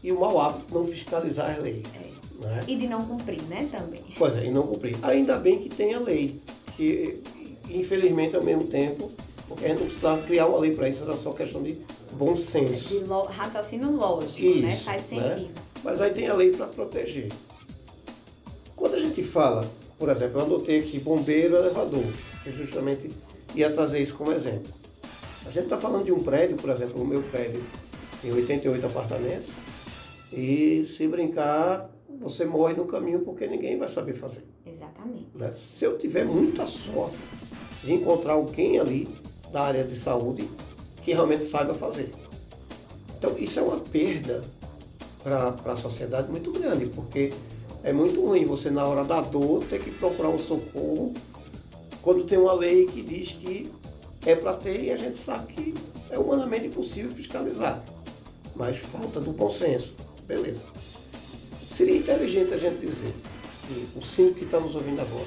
e 0.02 0.12
o 0.12 0.20
mau 0.20 0.40
hábito 0.40 0.66
de 0.66 0.74
não 0.74 0.86
fiscalizar 0.86 1.50
as 1.50 1.62
leis. 1.62 1.86
É. 2.02 2.16
Né? 2.44 2.64
E 2.68 2.76
de 2.76 2.86
não 2.86 3.04
cumprir, 3.04 3.42
né, 3.44 3.68
também. 3.70 4.02
Pois 4.18 4.36
é, 4.36 4.46
e 4.46 4.50
não 4.50 4.66
cumprir. 4.66 4.96
Ainda 5.02 5.38
bem 5.38 5.58
que 5.58 5.70
tem 5.70 5.94
a 5.94 6.00
lei, 6.00 6.40
que 6.76 7.22
infelizmente 7.68 8.36
ao 8.36 8.42
mesmo 8.42 8.64
tempo, 8.64 9.10
porque 9.48 9.64
a 9.64 9.68
gente 9.68 9.78
não 9.78 9.86
precisava 9.86 10.22
criar 10.22 10.46
uma 10.46 10.58
lei 10.58 10.74
para 10.74 10.88
isso, 10.88 11.02
era 11.02 11.16
só 11.16 11.32
questão 11.32 11.62
de 11.62 11.78
bom 12.12 12.36
senso. 12.36 12.88
De 12.88 12.98
lo, 13.00 13.24
raciocínio 13.24 13.90
lógico, 13.90 14.42
né? 14.42 14.48
isso, 14.48 14.66
né? 14.66 14.76
Faz 14.76 15.02
sentido. 15.08 15.48
Né? 15.48 15.50
Mas 15.82 16.00
aí 16.00 16.12
tem 16.12 16.28
a 16.28 16.34
lei 16.34 16.50
para 16.50 16.66
proteger. 16.66 17.32
Quando 18.74 18.94
a 18.94 19.00
gente 19.00 19.22
fala, 19.22 19.68
por 19.98 20.08
exemplo, 20.08 20.40
eu 20.40 20.44
adotei 20.44 20.80
aqui 20.80 20.98
bombeiro 20.98 21.56
elevador, 21.56 22.04
que 22.44 22.52
justamente 22.52 23.10
ia 23.54 23.70
trazer 23.72 24.00
isso 24.02 24.14
como 24.14 24.32
exemplo. 24.32 24.72
A 25.46 25.50
gente 25.50 25.64
está 25.64 25.78
falando 25.78 26.04
de 26.04 26.12
um 26.12 26.22
prédio, 26.22 26.56
por 26.56 26.70
exemplo, 26.70 27.00
o 27.00 27.06
meu 27.06 27.22
prédio 27.22 27.62
tem 28.20 28.32
88 28.32 28.86
apartamentos, 28.86 29.50
e 30.32 30.84
se 30.86 31.06
brincar, 31.06 31.88
você 32.20 32.44
morre 32.44 32.74
no 32.74 32.84
caminho 32.84 33.20
porque 33.20 33.46
ninguém 33.46 33.78
vai 33.78 33.88
saber 33.88 34.14
fazer. 34.14 34.44
Exatamente. 34.66 35.26
Né? 35.34 35.52
Se 35.56 35.84
eu 35.84 35.96
tiver 35.96 36.24
muita 36.24 36.66
sorte 36.66 37.16
de 37.84 37.92
encontrar 37.92 38.32
alguém 38.32 38.80
ali 38.80 39.08
da 39.52 39.62
área 39.62 39.84
de 39.84 39.96
saúde 39.96 40.48
que 41.02 41.12
realmente 41.12 41.44
saiba 41.44 41.74
fazer. 41.74 42.10
Então, 43.16 43.38
isso 43.38 43.60
é 43.60 43.62
uma 43.62 43.78
perda 43.78 44.42
para 45.22 45.72
a 45.72 45.76
sociedade 45.76 46.30
muito 46.30 46.50
grande, 46.52 46.86
porque 46.86 47.32
é 47.84 47.92
muito 47.92 48.20
ruim 48.20 48.44
você, 48.44 48.70
na 48.70 48.84
hora 48.84 49.04
da 49.04 49.20
dor, 49.20 49.64
ter 49.64 49.80
que 49.80 49.90
procurar 49.92 50.30
um 50.30 50.38
socorro 50.38 51.14
quando 52.02 52.24
tem 52.24 52.38
uma 52.38 52.52
lei 52.52 52.86
que 52.86 53.02
diz 53.02 53.32
que 53.32 53.70
é 54.26 54.34
para 54.34 54.54
ter 54.54 54.82
e 54.82 54.90
a 54.90 54.96
gente 54.96 55.16
sabe 55.16 55.52
que 55.52 55.74
é 56.10 56.18
humanamente 56.18 56.66
impossível 56.66 57.10
fiscalizar. 57.12 57.82
Mas 58.54 58.78
falta 58.78 59.20
do 59.20 59.32
bom 59.32 59.50
senso. 59.50 59.94
Beleza. 60.26 60.64
Seria 61.70 61.96
inteligente 61.96 62.52
a 62.52 62.58
gente 62.58 62.84
dizer 62.84 63.12
que 63.66 63.98
o 63.98 64.02
síndico 64.02 64.38
que 64.40 64.44
está 64.44 64.58
nos 64.58 64.74
ouvindo 64.74 65.00
agora, 65.00 65.26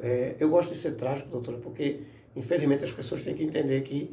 é, 0.00 0.34
eu 0.40 0.48
gosto 0.48 0.72
de 0.72 0.78
ser 0.78 0.92
trágico, 0.92 1.28
doutora, 1.30 1.58
porque 1.58 2.00
infelizmente 2.34 2.84
as 2.84 2.92
pessoas 2.92 3.22
têm 3.22 3.34
que 3.34 3.44
entender 3.44 3.82
que, 3.82 4.10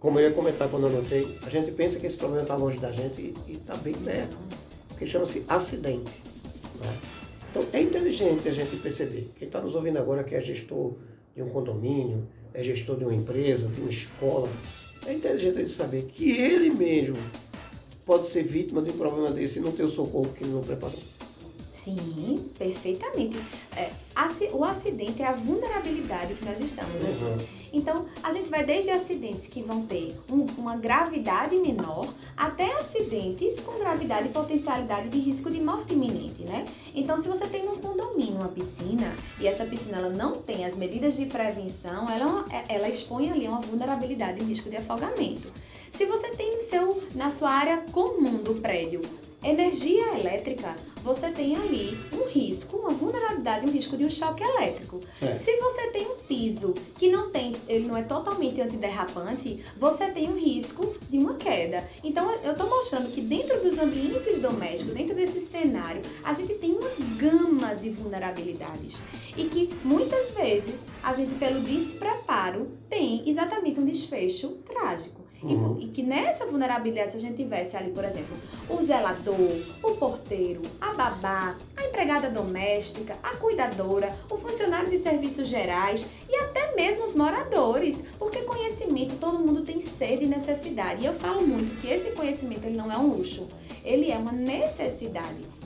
como 0.00 0.18
eu 0.18 0.28
ia 0.28 0.34
comentar 0.34 0.68
quando 0.68 0.86
eu 0.86 0.90
notei, 0.90 1.38
a 1.42 1.50
gente 1.50 1.70
pensa 1.72 1.98
que 1.98 2.06
esse 2.06 2.16
problema 2.16 2.42
está 2.42 2.56
longe 2.56 2.78
da 2.78 2.92
gente 2.92 3.34
e 3.46 3.52
está 3.52 3.76
bem 3.76 3.94
perto, 3.94 4.36
porque 4.88 5.04
chama-se 5.04 5.44
acidente. 5.48 6.22
Né? 6.80 6.98
Então 7.50 7.64
é 7.72 7.82
inteligente 7.82 8.48
a 8.48 8.52
gente 8.52 8.76
perceber. 8.76 9.30
Quem 9.38 9.48
está 9.48 9.60
nos 9.60 9.74
ouvindo 9.74 9.98
agora 9.98 10.24
que 10.24 10.34
é 10.34 10.40
gestor 10.40 10.94
de 11.34 11.42
um 11.42 11.48
condomínio, 11.48 12.26
é 12.54 12.62
gestor 12.62 12.96
de 12.96 13.04
uma 13.04 13.14
empresa, 13.14 13.68
de 13.68 13.80
uma 13.80 13.90
escola, 13.90 14.48
é 15.06 15.12
inteligente 15.12 15.58
ele 15.58 15.68
saber 15.68 16.04
que 16.04 16.30
ele 16.30 16.70
mesmo 16.70 17.18
pode 18.06 18.30
ser 18.30 18.44
vítima 18.44 18.80
de 18.80 18.90
um 18.90 18.96
problema 18.96 19.30
desse 19.32 19.58
e 19.58 19.62
não 19.62 19.72
ter 19.72 19.82
o 19.82 19.90
socorro 19.90 20.32
que 20.32 20.44
ele 20.44 20.52
não 20.52 20.62
preparou. 20.62 20.98
Sim, 21.72 22.48
perfeitamente. 22.56 23.36
É, 23.76 23.90
o 24.52 24.64
acidente 24.64 25.20
é 25.20 25.26
a 25.26 25.32
vulnerabilidade 25.32 26.34
que 26.34 26.44
nós 26.44 26.58
estamos. 26.60 26.94
Né? 26.94 27.10
Uhum. 27.10 27.63
Então, 27.74 28.06
a 28.22 28.32
gente 28.32 28.48
vai 28.48 28.64
desde 28.64 28.90
acidentes 28.90 29.48
que 29.48 29.60
vão 29.62 29.84
ter 29.84 30.16
um, 30.30 30.46
uma 30.56 30.76
gravidade 30.76 31.56
menor 31.56 32.08
até 32.36 32.72
acidentes 32.78 33.58
com 33.60 33.78
gravidade 33.78 34.28
e 34.28 34.30
potencialidade 34.30 35.08
de 35.08 35.18
risco 35.18 35.50
de 35.50 35.60
morte 35.60 35.92
iminente, 35.92 36.42
né? 36.42 36.64
Então, 36.94 37.20
se 37.20 37.28
você 37.28 37.46
tem 37.46 37.68
um 37.68 37.76
condomínio 37.76 38.36
uma 38.36 38.48
piscina 38.48 39.14
e 39.40 39.46
essa 39.46 39.64
piscina 39.64 39.98
ela 39.98 40.10
não 40.10 40.36
tem 40.36 40.64
as 40.64 40.76
medidas 40.76 41.16
de 41.16 41.26
prevenção, 41.26 42.08
ela, 42.08 42.44
ela 42.68 42.88
expõe 42.88 43.30
ali 43.30 43.48
uma 43.48 43.60
vulnerabilidade 43.60 44.40
e 44.40 44.44
risco 44.44 44.70
de 44.70 44.76
afogamento. 44.76 45.48
Se 45.90 46.06
você 46.06 46.30
tem 46.30 46.56
no 46.56 46.62
seu, 46.62 47.02
na 47.14 47.30
sua 47.30 47.50
área 47.50 47.78
comum 47.92 48.42
do 48.42 48.54
prédio 48.56 49.00
energia 49.44 50.18
elétrica, 50.18 50.74
você 51.02 51.30
tem 51.30 51.54
ali 51.54 51.98
um 52.12 52.26
risco, 52.28 52.78
uma 52.78 52.90
vulnerabilidade, 52.90 53.66
um 53.66 53.70
risco 53.70 53.96
de 53.96 54.04
um 54.06 54.10
choque 54.10 54.42
elétrico. 54.42 55.00
É. 55.20 55.34
Se 55.34 55.54
você 55.58 55.88
tem 55.88 56.06
um 56.06 56.16
piso 56.16 56.72
que 56.98 57.10
não 57.10 57.30
tem, 57.30 57.52
ele 57.68 57.86
não 57.86 57.96
é 57.96 58.02
totalmente 58.02 58.60
antiderrapante, 58.60 59.62
você 59.76 60.06
tem 60.06 60.30
um 60.30 60.36
risco 60.36 60.94
de 61.10 61.18
uma 61.18 61.34
queda. 61.34 61.84
Então 62.02 62.32
eu 62.42 62.52
estou 62.52 62.68
mostrando 62.68 63.10
que 63.12 63.20
dentro 63.20 63.60
dos 63.60 63.78
ambientes 63.78 64.38
domésticos, 64.38 64.94
dentro 64.94 65.14
desse 65.14 65.40
cenário, 65.40 66.00
a 66.24 66.32
gente 66.32 66.54
tem 66.54 66.72
uma 66.72 66.90
gama 67.18 67.74
de 67.74 67.90
vulnerabilidades 67.90 69.02
e 69.36 69.44
que 69.44 69.70
muitas 69.84 70.30
vezes 70.30 70.86
a 71.02 71.12
gente 71.12 71.34
pelo 71.34 71.60
despreparo 71.60 72.68
tem 72.88 73.28
exatamente 73.28 73.78
um 73.78 73.84
desfecho 73.84 74.56
trágico. 74.64 75.23
Uhum. 75.44 75.76
E, 75.78 75.84
e, 75.84 75.88
que 75.88 76.02
nessa 76.02 76.46
vulnerabilidade, 76.46 77.10
se 77.10 77.16
a 77.18 77.20
gente 77.20 77.36
tivesse 77.36 77.76
ali, 77.76 77.90
por 77.90 78.04
exemplo, 78.04 78.36
o 78.68 78.82
zelador, 78.82 79.36
o 79.82 79.94
porteiro, 79.96 80.62
a 80.80 80.94
babá, 80.94 81.54
a 81.76 81.84
empregada 81.84 82.30
doméstica, 82.30 83.16
a 83.22 83.36
cuidadora, 83.36 84.14
o 84.30 84.38
funcionário 84.38 84.88
de 84.88 84.96
serviços 84.98 85.46
gerais 85.46 86.06
e 86.28 86.36
até 86.36 86.74
mesmo 86.74 87.04
os 87.04 87.14
moradores, 87.14 88.02
porque 88.18 88.40
conhecimento 88.42 89.16
todo 89.16 89.38
mundo 89.38 89.62
tem 89.62 89.80
sede 89.80 90.24
e 90.24 90.28
necessidade. 90.28 91.02
E 91.02 91.06
eu 91.06 91.14
falo 91.14 91.46
muito 91.46 91.78
que 91.80 91.88
esse 91.88 92.12
conhecimento 92.12 92.66
ele 92.66 92.76
não 92.76 92.90
é 92.90 92.96
um 92.96 93.08
luxo, 93.08 93.46
ele 93.84 94.10
é 94.10 94.16
uma 94.16 94.32
necessidade. 94.32 95.63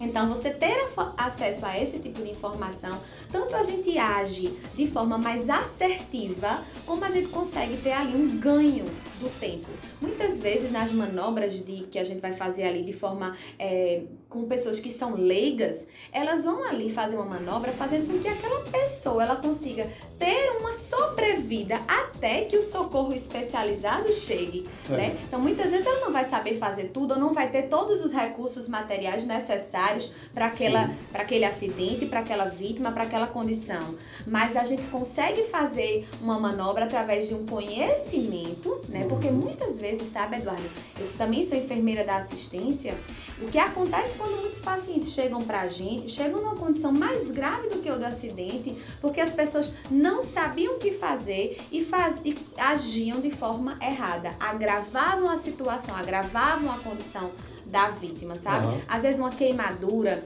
Então, 0.00 0.28
você 0.28 0.50
ter 0.50 0.88
acesso 1.16 1.66
a 1.66 1.78
esse 1.80 1.98
tipo 1.98 2.22
de 2.22 2.30
informação, 2.30 3.00
tanto 3.30 3.54
a 3.56 3.62
gente 3.62 3.98
age 3.98 4.56
de 4.74 4.86
forma 4.86 5.18
mais 5.18 5.50
assertiva, 5.50 6.62
como 6.86 7.04
a 7.04 7.10
gente 7.10 7.28
consegue 7.28 7.76
ter 7.78 7.92
ali 7.92 8.14
um 8.14 8.38
ganho 8.38 8.84
do 9.20 9.28
tempo. 9.40 9.68
Muitas 10.00 10.40
vezes 10.40 10.70
nas 10.70 10.92
manobras 10.92 11.64
de 11.64 11.84
que 11.84 11.98
a 11.98 12.04
gente 12.04 12.20
vai 12.20 12.32
fazer 12.32 12.62
ali 12.62 12.82
de 12.84 12.92
forma 12.92 13.32
é, 13.58 14.02
com 14.28 14.44
pessoas 14.44 14.78
que 14.78 14.90
são 14.90 15.14
leigas, 15.14 15.86
elas 16.12 16.44
vão 16.44 16.62
ali 16.64 16.90
fazer 16.90 17.16
uma 17.16 17.24
manobra 17.24 17.72
fazendo 17.72 18.12
com 18.12 18.18
que 18.18 18.28
aquela 18.28 18.60
pessoa 18.64 19.22
ela 19.22 19.36
consiga 19.36 19.88
ter 20.18 20.50
uma 20.58 20.72
sobrevida 20.72 21.80
até 21.88 22.42
que 22.42 22.56
o 22.56 22.62
socorro 22.62 23.14
especializado 23.14 24.12
chegue, 24.12 24.68
né? 24.90 25.16
Então 25.24 25.40
muitas 25.40 25.70
vezes 25.70 25.86
ela 25.86 26.00
não 26.00 26.12
vai 26.12 26.26
saber 26.26 26.54
fazer 26.54 26.88
tudo 26.88 27.14
ou 27.14 27.20
não 27.20 27.32
vai 27.32 27.50
ter 27.50 27.68
todos 27.68 28.04
os 28.04 28.12
recursos 28.12 28.68
materiais 28.68 29.24
necessários 29.24 30.10
para 30.34 30.46
aquela 30.46 30.90
para 31.10 31.22
aquele 31.22 31.44
acidente, 31.44 32.04
para 32.06 32.20
aquela 32.20 32.44
vítima, 32.44 32.92
para 32.92 33.04
aquela 33.04 33.26
condição, 33.26 33.94
mas 34.26 34.56
a 34.56 34.64
gente 34.64 34.82
consegue 34.88 35.44
fazer 35.44 36.06
uma 36.20 36.38
manobra 36.38 36.84
através 36.84 37.28
de 37.28 37.34
um 37.34 37.46
conhecimento, 37.46 38.80
né? 38.88 39.06
Porque 39.08 39.30
muitas 39.30 39.78
vezes, 39.78 40.12
sabe, 40.12 40.36
Eduardo, 40.36 40.62
eu 40.98 41.10
também 41.16 41.46
sou 41.46 41.56
enfermeira 41.56 42.04
da 42.04 42.16
assistência, 42.16 42.94
o 43.40 43.46
que 43.46 43.58
acontece 43.58 44.17
quando 44.18 44.40
muitos 44.40 44.60
pacientes 44.60 45.12
chegam 45.12 45.42
pra 45.42 45.68
gente, 45.68 46.10
chegam 46.10 46.42
numa 46.42 46.56
condição 46.56 46.92
mais 46.92 47.30
grave 47.30 47.68
do 47.68 47.78
que 47.78 47.90
o 47.90 47.96
do 47.96 48.04
acidente, 48.04 48.76
porque 49.00 49.20
as 49.20 49.32
pessoas 49.32 49.72
não 49.90 50.22
sabiam 50.22 50.74
o 50.74 50.78
que 50.78 50.92
fazer 50.92 51.58
e, 51.70 51.84
faz, 51.84 52.20
e 52.24 52.36
agiam 52.58 53.20
de 53.20 53.30
forma 53.30 53.78
errada, 53.80 54.34
agravavam 54.40 55.30
a 55.30 55.38
situação, 55.38 55.96
agravavam 55.96 56.70
a 56.70 56.78
condição 56.78 57.30
da 57.64 57.90
vítima, 57.90 58.34
sabe? 58.34 58.66
Uhum. 58.66 58.80
Às 58.88 59.02
vezes 59.02 59.18
uma 59.18 59.30
queimadura 59.30 60.24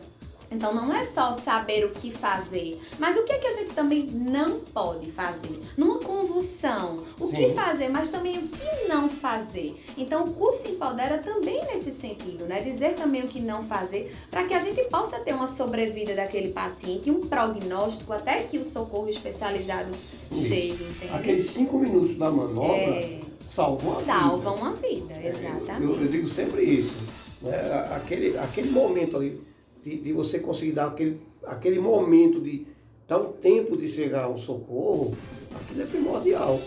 então 0.53 0.75
não 0.75 0.93
é 0.93 1.07
só 1.07 1.39
saber 1.39 1.85
o 1.85 1.91
que 1.91 2.11
fazer, 2.11 2.79
mas 2.99 3.17
o 3.17 3.25
que 3.25 3.33
é 3.33 3.39
que 3.39 3.47
a 3.47 3.51
gente 3.53 3.71
também 3.73 4.07
não 4.07 4.61
pode 4.61 5.11
fazer? 5.11 5.61
Numa 5.77 5.99
convulsão, 5.99 7.03
o 7.19 7.27
Sim. 7.27 7.33
que 7.33 7.55
fazer, 7.55 7.89
mas 7.89 8.11
também 8.11 8.39
o 8.39 8.49
que 8.49 8.89
não 8.89 9.09
fazer. 9.09 9.75
Então 9.97 10.25
o 10.25 10.33
curso 10.33 10.69
Empodera 10.69 11.19
também 11.19 11.65
nesse 11.67 11.91
sentido, 11.91 12.45
né? 12.45 12.61
Dizer 12.63 12.95
também 12.95 13.23
o 13.23 13.29
que 13.29 13.41
não 13.41 13.65
fazer, 13.65 14.15
para 14.31 14.45
que 14.45 14.55
a 14.55 14.61
gente 14.61 14.83
possa 14.85 15.19
ter 15.21 15.35
uma 15.35 15.49
sobrevida 15.49 16.15
daquele 16.15 16.49
paciente, 16.51 17.11
um 17.11 17.21
prognóstico 17.21 18.13
até 18.13 18.43
que 18.43 18.59
o 18.59 18.65
socorro 18.65 19.09
especializado 19.09 19.91
Isso. 20.31 20.49
chegue, 20.49 20.85
entende? 20.85 21.15
Aqueles 21.15 21.51
cinco 21.51 21.79
minutos 21.79 22.17
da 22.17 22.31
manobra 22.31 22.77
é... 22.77 23.21
salvam 23.45 23.99
a 23.99 24.05
Salvam 24.05 24.55
vida. 24.55 24.67
uma 24.67 24.75
vida, 24.75 25.15
exatamente. 25.23 25.83
Eu, 25.83 25.95
eu, 25.95 26.03
eu 26.03 26.09
digo 26.09 26.29
sempre 26.29 26.63
isso. 26.63 26.97
Né? 27.41 27.57
Aquele, 27.91 28.39
aquele 28.39 28.71
momento 28.71 29.17
ali 29.17 29.52
de, 29.83 29.97
de 29.97 30.13
você 30.13 30.39
conseguir 30.39 30.73
dar 30.73 30.87
aquele, 30.87 31.21
aquele 31.45 31.79
momento 31.81 32.41
de 32.41 32.67
dar 33.09 33.19
um 33.19 33.33
tempo 33.33 33.77
de 33.77 33.89
chegar 33.91 34.25
ao 34.25 34.39
socorro, 34.39 35.15
aquilo 35.55 35.83
é 35.83 35.87
primordial. 35.87 36.61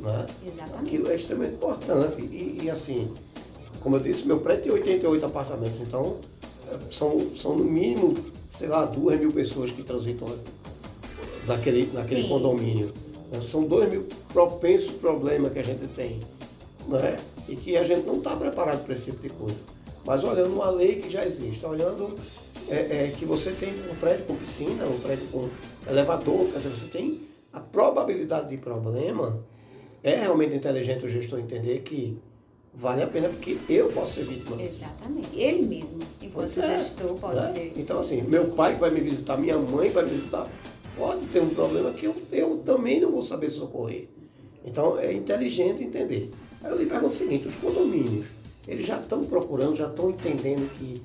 Né? 0.00 0.26
Exatamente. 0.46 0.88
Aquilo 0.88 1.10
é 1.10 1.16
extremamente 1.16 1.54
importante. 1.54 2.20
E, 2.22 2.60
e, 2.62 2.70
assim, 2.70 3.12
como 3.80 3.96
eu 3.96 4.00
disse, 4.00 4.26
meu 4.26 4.40
prédio 4.40 4.64
tem 4.64 4.72
88 4.72 5.26
apartamentos, 5.26 5.80
então 5.80 6.16
é, 6.68 6.92
são, 6.92 7.36
são 7.36 7.56
no 7.56 7.64
mínimo, 7.64 8.16
sei 8.56 8.68
lá, 8.68 8.84
duas 8.86 9.18
mil 9.20 9.32
pessoas 9.32 9.70
que 9.70 9.82
transitam 9.82 10.28
naquele, 11.46 11.90
naquele 11.92 12.28
condomínio. 12.28 12.90
Né? 13.30 13.40
São 13.42 13.64
dois 13.64 13.90
mil 13.90 14.06
propensos 14.32 14.92
problemas 14.92 15.52
que 15.52 15.58
a 15.58 15.64
gente 15.64 15.86
tem. 15.88 16.20
Né? 16.88 17.18
E 17.48 17.56
que 17.56 17.76
a 17.76 17.84
gente 17.84 18.06
não 18.06 18.16
está 18.16 18.34
preparado 18.36 18.84
para 18.84 18.94
esse 18.94 19.10
tipo 19.10 19.22
de 19.22 19.30
coisa. 19.30 19.56
Mas 20.08 20.24
olhando 20.24 20.54
uma 20.54 20.70
lei 20.70 20.94
que 20.96 21.10
já 21.10 21.22
existe, 21.22 21.66
olhando 21.66 22.14
é, 22.70 22.76
é, 22.76 23.14
que 23.14 23.26
você 23.26 23.50
tem 23.50 23.68
um 23.90 23.94
prédio 23.96 24.24
com 24.24 24.36
piscina, 24.36 24.86
um 24.86 24.98
prédio 25.00 25.26
com 25.26 25.50
elevador, 25.86 26.46
quer 26.46 26.56
dizer, 26.56 26.70
você 26.70 26.86
tem 26.86 27.20
a 27.52 27.60
probabilidade 27.60 28.48
de 28.48 28.56
problema, 28.56 29.38
é 30.02 30.16
realmente 30.16 30.56
inteligente 30.56 31.04
o 31.04 31.08
gestor 31.10 31.38
entender 31.38 31.82
que 31.82 32.16
vale 32.72 33.02
a 33.02 33.06
pena 33.06 33.28
porque 33.28 33.58
eu 33.68 33.92
posso 33.92 34.14
ser 34.14 34.24
vítima. 34.24 34.56
Exatamente. 34.62 35.38
Ele 35.38 35.66
mesmo, 35.66 35.98
enquanto 36.22 36.58
É, 36.58 36.78
gestor, 36.78 37.14
pode 37.16 37.38
né? 37.38 37.52
ser. 37.52 37.72
Então, 37.76 38.00
assim, 38.00 38.22
meu 38.22 38.46
pai 38.46 38.76
vai 38.76 38.90
me 38.90 39.02
visitar, 39.02 39.36
minha 39.36 39.58
mãe 39.58 39.90
vai 39.90 40.04
me 40.04 40.12
visitar, 40.12 40.50
pode 40.96 41.26
ter 41.26 41.42
um 41.42 41.50
problema 41.50 41.90
que 41.90 42.06
eu, 42.06 42.16
eu 42.32 42.56
também 42.64 42.98
não 42.98 43.12
vou 43.12 43.22
saber 43.22 43.50
socorrer. 43.50 44.08
Então, 44.64 44.98
é 44.98 45.12
inteligente 45.12 45.84
entender. 45.84 46.32
Aí 46.64 46.70
eu 46.70 46.78
lhe 46.78 46.86
pergunto 46.86 47.12
o 47.12 47.16
seguinte, 47.16 47.46
os 47.46 47.54
condomínios, 47.56 48.26
eles 48.68 48.86
já 48.86 49.00
estão 49.00 49.24
procurando, 49.24 49.74
já 49.74 49.88
estão 49.88 50.10
entendendo 50.10 50.70
que 50.74 51.02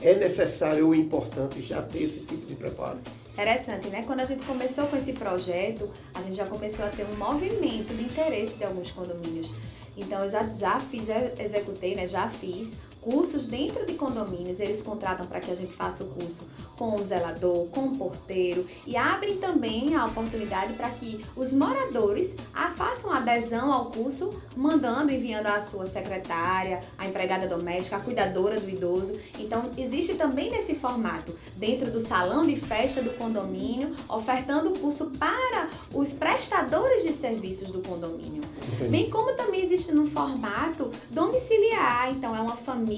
é 0.00 0.14
necessário 0.14 0.86
ou 0.86 0.94
importante 0.94 1.60
já 1.62 1.82
ter 1.82 2.02
esse 2.02 2.20
tipo 2.20 2.46
de 2.46 2.54
preparo? 2.54 2.98
Interessante, 3.32 3.88
né? 3.88 4.02
Quando 4.06 4.20
a 4.20 4.24
gente 4.24 4.42
começou 4.44 4.86
com 4.86 4.96
esse 4.96 5.12
projeto, 5.12 5.88
a 6.14 6.22
gente 6.22 6.34
já 6.34 6.46
começou 6.46 6.84
a 6.84 6.88
ter 6.88 7.04
um 7.04 7.16
movimento 7.16 7.94
de 7.94 8.02
interesse 8.02 8.56
de 8.56 8.64
alguns 8.64 8.90
condomínios. 8.90 9.52
Então, 9.96 10.24
eu 10.24 10.30
já, 10.30 10.48
já 10.48 10.80
fiz, 10.80 11.06
já 11.06 11.18
executei, 11.38 11.94
né? 11.94 12.06
Já 12.06 12.28
fiz 12.28 12.72
cursos 13.02 13.46
dentro 13.46 13.84
de 13.84 13.94
condomínios. 13.94 14.60
Eles 14.60 14.80
contratam 14.80 15.26
para 15.26 15.40
que 15.40 15.50
a 15.50 15.54
gente 15.54 15.74
faça 15.74 16.04
o 16.04 16.08
curso 16.08 16.42
com 16.76 16.94
o 16.94 17.02
zelador, 17.02 17.66
com 17.66 17.86
o 17.86 17.96
porteiro 17.96 18.64
e 18.86 18.96
abrem 18.96 19.36
também 19.36 19.94
a 19.94 20.06
oportunidade 20.06 20.72
para 20.74 20.88
que 20.90 21.24
os 21.36 21.52
moradores 21.52 22.34
a, 22.54 22.70
façam 22.70 23.12
adesão 23.12 23.72
ao 23.72 23.86
curso, 23.86 24.30
mandando, 24.56 25.12
enviando 25.12 25.46
a 25.46 25.60
sua 25.60 25.86
secretária, 25.86 26.80
a 26.96 27.06
empregada 27.06 27.46
doméstica, 27.46 27.96
a 27.96 28.00
cuidadora 28.00 28.60
do 28.60 28.68
idoso. 28.68 29.18
Então, 29.38 29.70
existe 29.76 30.14
também 30.14 30.50
nesse 30.50 30.74
formato, 30.74 31.34
dentro 31.56 31.90
do 31.90 32.00
salão 32.00 32.46
de 32.46 32.56
festa 32.56 33.02
do 33.02 33.10
condomínio, 33.10 33.94
ofertando 34.08 34.72
o 34.72 34.78
curso 34.78 35.06
para 35.18 35.68
os 35.92 36.12
prestadores 36.12 37.02
de 37.02 37.12
serviços 37.12 37.70
do 37.70 37.82
condomínio. 37.82 38.42
Bem 38.88 39.10
como 39.10 39.34
também 39.34 39.62
existe 39.62 39.92
no 39.92 40.06
formato 40.06 40.90
domiciliar, 41.10 42.12
então 42.12 42.36
é 42.36 42.40
uma 42.40 42.56
família 42.56 42.91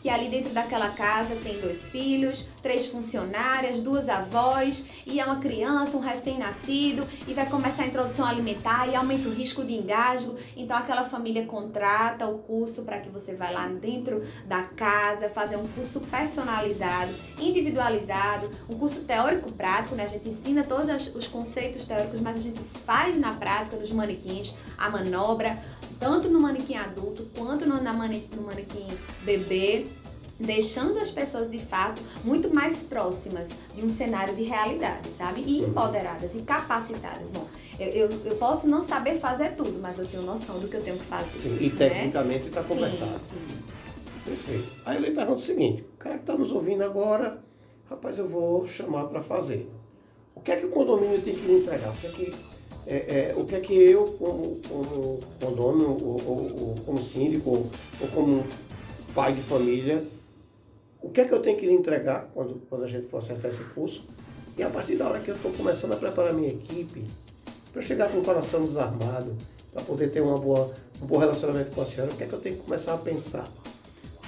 que 0.00 0.08
ali 0.08 0.28
dentro 0.28 0.50
daquela 0.50 0.90
casa 0.90 1.36
tem 1.42 1.60
dois 1.60 1.86
filhos, 1.88 2.46
três 2.62 2.86
funcionárias, 2.86 3.80
duas 3.80 4.08
avós 4.08 4.84
e 5.06 5.20
é 5.20 5.24
uma 5.24 5.36
criança, 5.36 5.96
um 5.96 6.00
recém-nascido 6.00 7.06
e 7.26 7.34
vai 7.34 7.46
começar 7.46 7.82
a 7.82 7.86
introdução 7.86 8.26
alimentar 8.26 8.88
e 8.88 8.94
aumenta 8.94 9.28
o 9.28 9.32
risco 9.32 9.64
de 9.64 9.74
engasgo. 9.74 10.36
Então 10.56 10.76
aquela 10.76 11.04
família 11.04 11.44
contrata 11.46 12.26
o 12.26 12.38
curso 12.38 12.82
para 12.82 13.00
que 13.00 13.08
você 13.08 13.34
vá 13.34 13.50
lá 13.50 13.66
dentro 13.68 14.22
da 14.46 14.62
casa 14.62 15.28
fazer 15.28 15.56
um 15.56 15.66
curso 15.68 16.00
personalizado, 16.00 17.12
individualizado, 17.38 18.50
um 18.68 18.78
curso 18.78 19.00
teórico 19.02 19.50
prático, 19.52 19.94
né? 19.94 20.04
A 20.04 20.08
gente 20.08 20.28
ensina 20.28 20.64
todos 20.64 21.14
os 21.14 21.26
conceitos 21.26 21.84
teóricos, 21.86 22.20
mas 22.20 22.36
a 22.36 22.40
gente 22.40 22.60
faz 22.86 23.18
na 23.18 23.32
prática 23.32 23.76
nos 23.76 23.90
manequins 23.90 24.54
a 24.76 24.90
manobra, 24.90 25.58
tanto 25.98 26.28
no 26.28 26.40
manequim 26.40 26.74
adulto 26.76 27.26
quanto 27.36 27.66
no, 27.66 27.80
na 27.82 27.92
mane- 27.92 28.28
no 28.34 28.42
manequim 28.42 28.86
bebê, 29.22 29.86
deixando 30.38 30.98
as 30.98 31.10
pessoas 31.10 31.48
de 31.50 31.58
fato 31.60 32.02
muito 32.24 32.52
mais 32.52 32.82
próximas 32.82 33.48
de 33.74 33.84
um 33.84 33.88
cenário 33.88 34.34
de 34.34 34.42
realidade, 34.42 35.08
sabe? 35.10 35.42
E 35.46 35.60
empoderadas 35.60 36.34
e 36.34 36.40
capacitadas. 36.42 37.30
Bom, 37.30 37.46
eu, 37.78 37.88
eu, 37.88 38.10
eu 38.24 38.36
posso 38.36 38.66
não 38.68 38.82
saber 38.82 39.18
fazer 39.20 39.54
tudo, 39.54 39.78
mas 39.80 39.98
eu 39.98 40.06
tenho 40.06 40.22
noção 40.24 40.58
do 40.58 40.68
que 40.68 40.76
eu 40.76 40.82
tenho 40.82 40.98
que 40.98 41.04
fazer. 41.06 41.38
Sim, 41.38 41.56
e 41.60 41.70
né? 41.70 41.76
tecnicamente 41.76 42.48
está 42.48 42.62
Sim, 42.62 42.68
conversado. 42.68 43.20
sim. 43.20 43.58
Perfeito. 44.24 44.72
Aí 44.86 44.96
eu 44.96 45.02
lhe 45.02 45.10
pergunto 45.12 45.38
o 45.40 45.44
seguinte, 45.44 45.82
o 45.82 45.98
cara 45.98 46.16
que 46.16 46.22
está 46.22 46.36
nos 46.36 46.50
ouvindo 46.50 46.82
agora, 46.82 47.38
rapaz, 47.88 48.18
eu 48.18 48.26
vou 48.26 48.66
chamar 48.66 49.04
para 49.06 49.22
fazer. 49.22 49.70
O 50.34 50.40
que 50.40 50.50
é 50.50 50.56
que 50.56 50.66
o 50.66 50.70
condomínio 50.70 51.20
tem 51.22 51.34
que 51.34 51.42
lhe 51.42 51.58
entregar? 51.58 51.90
O 51.90 51.96
que 51.96 52.06
é 52.06 52.10
que, 52.10 52.34
é, 52.86 53.30
é, 53.30 53.34
o 53.36 53.44
que, 53.44 53.54
é 53.54 53.60
que 53.60 53.72
eu, 53.74 54.04
como, 54.18 54.60
como 54.68 55.20
ou, 55.42 56.22
ou- 56.26 56.68
ou 56.68 56.74
como 56.84 57.02
síndico, 57.02 57.50
ou, 57.50 57.70
ou 58.00 58.08
como 58.08 58.44
pai 59.14 59.32
de 59.32 59.40
família, 59.42 60.04
o 61.00 61.10
que 61.10 61.20
é 61.20 61.24
que 61.24 61.32
eu 61.32 61.40
tenho 61.40 61.56
que 61.58 61.66
lhe 61.66 61.72
entregar 61.72 62.30
quando, 62.34 62.60
quando 62.68 62.84
a 62.84 62.88
gente 62.88 63.08
for 63.08 63.18
acertar 63.18 63.50
esse 63.50 63.62
curso? 63.74 64.04
E 64.56 64.62
a 64.62 64.70
partir 64.70 64.96
da 64.96 65.08
hora 65.08 65.20
que 65.20 65.30
eu 65.30 65.36
estou 65.36 65.52
começando 65.52 65.92
a 65.92 65.96
preparar 65.96 66.32
minha 66.32 66.48
equipe, 66.50 67.04
para 67.72 67.82
chegar 67.82 68.10
com 68.10 68.18
o 68.18 68.24
coração 68.24 68.64
desarmado, 68.64 69.36
para 69.72 69.82
poder 69.82 70.10
ter 70.10 70.20
uma 70.20 70.38
boa, 70.38 70.72
um 71.02 71.06
bom 71.06 71.18
relacionamento 71.18 71.70
com 71.74 71.80
a 71.80 71.84
senhora, 71.84 72.12
o 72.12 72.16
que 72.16 72.22
é 72.22 72.26
que 72.26 72.32
eu 72.32 72.40
tenho 72.40 72.56
que 72.56 72.62
começar 72.62 72.94
a 72.94 72.98
pensar? 72.98 73.48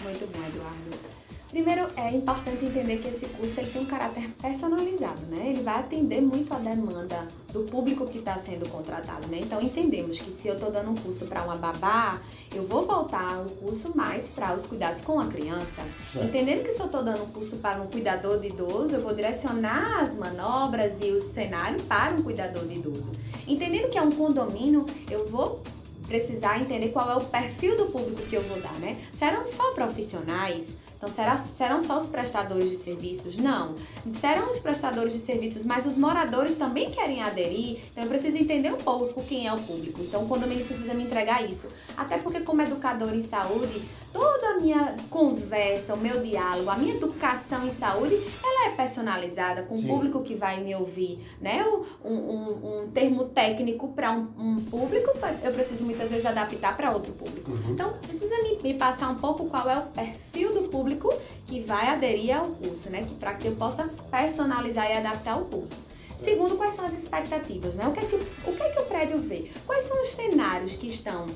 Muito 0.02 0.26
bom, 0.32 0.46
Eduardo. 0.46 1.25
Primeiro, 1.50 1.88
é 1.96 2.10
importante 2.10 2.64
entender 2.64 2.98
que 2.98 3.08
esse 3.08 3.26
curso 3.26 3.60
ele 3.60 3.70
tem 3.70 3.82
um 3.82 3.86
caráter 3.86 4.28
personalizado, 4.42 5.22
né? 5.28 5.50
Ele 5.50 5.62
vai 5.62 5.78
atender 5.78 6.20
muito 6.20 6.52
a 6.52 6.58
demanda 6.58 7.26
do 7.52 7.60
público 7.60 8.06
que 8.06 8.18
está 8.18 8.36
sendo 8.38 8.68
contratado, 8.68 9.28
né? 9.28 9.38
Então, 9.40 9.62
entendemos 9.62 10.18
que 10.18 10.30
se 10.30 10.48
eu 10.48 10.54
estou 10.54 10.72
dando 10.72 10.90
um 10.90 10.96
curso 10.96 11.24
para 11.26 11.44
uma 11.44 11.56
babá, 11.56 12.20
eu 12.52 12.66
vou 12.66 12.84
voltar 12.84 13.38
o 13.40 13.50
curso 13.56 13.96
mais 13.96 14.28
para 14.28 14.54
os 14.54 14.66
cuidados 14.66 15.00
com 15.02 15.20
a 15.20 15.26
criança. 15.28 15.82
Certo. 16.12 16.26
Entendendo 16.26 16.64
que 16.64 16.72
se 16.72 16.80
eu 16.80 16.86
estou 16.86 17.04
dando 17.04 17.22
um 17.22 17.30
curso 17.30 17.56
para 17.56 17.80
um 17.80 17.86
cuidador 17.86 18.40
de 18.40 18.48
idoso, 18.48 18.96
eu 18.96 19.02
vou 19.02 19.14
direcionar 19.14 20.00
as 20.02 20.14
manobras 20.16 21.00
e 21.00 21.10
o 21.12 21.20
cenário 21.20 21.80
para 21.84 22.12
um 22.12 22.22
cuidador 22.22 22.66
de 22.66 22.74
idoso. 22.74 23.12
Entendendo 23.46 23.88
que 23.88 23.96
é 23.96 24.02
um 24.02 24.10
condomínio, 24.10 24.84
eu 25.08 25.28
vou 25.28 25.62
precisar 26.06 26.60
entender 26.60 26.88
qual 26.88 27.10
é 27.10 27.16
o 27.16 27.20
perfil 27.20 27.76
do 27.76 27.86
público 27.86 28.22
que 28.22 28.36
eu 28.36 28.42
vou 28.42 28.60
dar, 28.60 28.74
né? 28.74 28.96
Serão 29.12 29.44
só 29.44 29.72
profissionais? 29.72 30.76
Então, 30.96 31.08
será, 31.08 31.36
serão 31.36 31.82
só 31.82 32.00
os 32.00 32.08
prestadores 32.08 32.70
de 32.70 32.76
serviços? 32.78 33.36
Não. 33.36 33.74
Serão 34.18 34.50
os 34.50 34.58
prestadores 34.58 35.12
de 35.12 35.18
serviços, 35.18 35.64
mas 35.64 35.86
os 35.86 35.96
moradores 35.96 36.56
também 36.56 36.90
querem 36.90 37.22
aderir. 37.22 37.80
Então, 37.92 38.04
eu 38.04 38.08
preciso 38.08 38.38
entender 38.38 38.72
um 38.72 38.78
pouco 38.78 39.22
quem 39.22 39.46
é 39.46 39.52
o 39.52 39.58
público. 39.58 40.00
Então, 40.02 40.24
o 40.24 40.28
condomínio 40.28 40.64
precisa 40.64 40.94
me 40.94 41.04
entregar 41.04 41.48
isso. 41.48 41.68
Até 41.96 42.16
porque, 42.18 42.40
como 42.40 42.62
educador 42.62 43.14
em 43.14 43.20
saúde, 43.20 43.82
toda 44.12 44.48
a 44.48 44.60
minha 44.60 44.96
conversa, 45.10 45.94
o 45.94 45.98
meu 45.98 46.22
diálogo, 46.22 46.70
a 46.70 46.76
minha 46.76 46.94
educação 46.94 47.66
em 47.66 47.70
saúde, 47.70 48.18
ela 48.42 48.68
é 48.68 48.70
personalizada 48.70 49.62
com 49.62 49.76
Sim. 49.78 49.84
o 49.84 49.88
público 49.88 50.22
que 50.22 50.34
vai 50.34 50.62
me 50.62 50.74
ouvir, 50.74 51.18
né? 51.40 51.64
Um, 52.02 52.14
um, 52.14 52.82
um 52.82 52.90
termo 52.90 53.26
técnico 53.26 53.88
para 53.88 54.12
um, 54.12 54.28
um 54.38 54.56
público, 54.56 55.12
eu 55.42 55.52
preciso 55.52 55.84
muitas 55.84 56.08
vezes 56.08 56.24
adaptar 56.24 56.74
para 56.74 56.90
outro 56.90 57.12
público. 57.12 57.52
Uhum. 57.52 57.72
Então, 57.72 57.92
precisa 57.98 58.34
me, 58.42 58.58
me 58.62 58.74
passar 58.74 59.10
um 59.10 59.16
pouco 59.16 59.44
qual 59.46 59.68
é 59.68 59.78
o 59.78 59.82
perfil 59.82 60.54
público 60.68 61.12
que 61.46 61.60
vai 61.60 61.88
aderir 61.88 62.36
ao 62.36 62.46
curso, 62.46 62.90
né? 62.90 63.02
Que 63.02 63.14
para 63.14 63.34
que 63.34 63.48
eu 63.48 63.56
possa 63.56 63.88
personalizar 64.10 64.90
e 64.90 64.94
adaptar 64.94 65.40
o 65.40 65.44
curso. 65.46 65.74
Segundo, 66.18 66.56
quais 66.56 66.74
são 66.74 66.84
as 66.84 66.94
expectativas, 66.94 67.74
né? 67.74 67.86
O 67.86 67.92
que 67.92 68.00
é 68.00 68.04
que, 68.04 68.16
o 68.16 68.56
que, 68.56 68.62
é 68.62 68.70
que 68.70 68.80
o 68.80 68.84
prédio 68.86 69.18
vê? 69.18 69.50
Quais 69.66 69.86
são 69.86 70.00
os 70.00 70.08
cenários 70.08 70.74
que 70.74 70.88
estão 70.88 71.26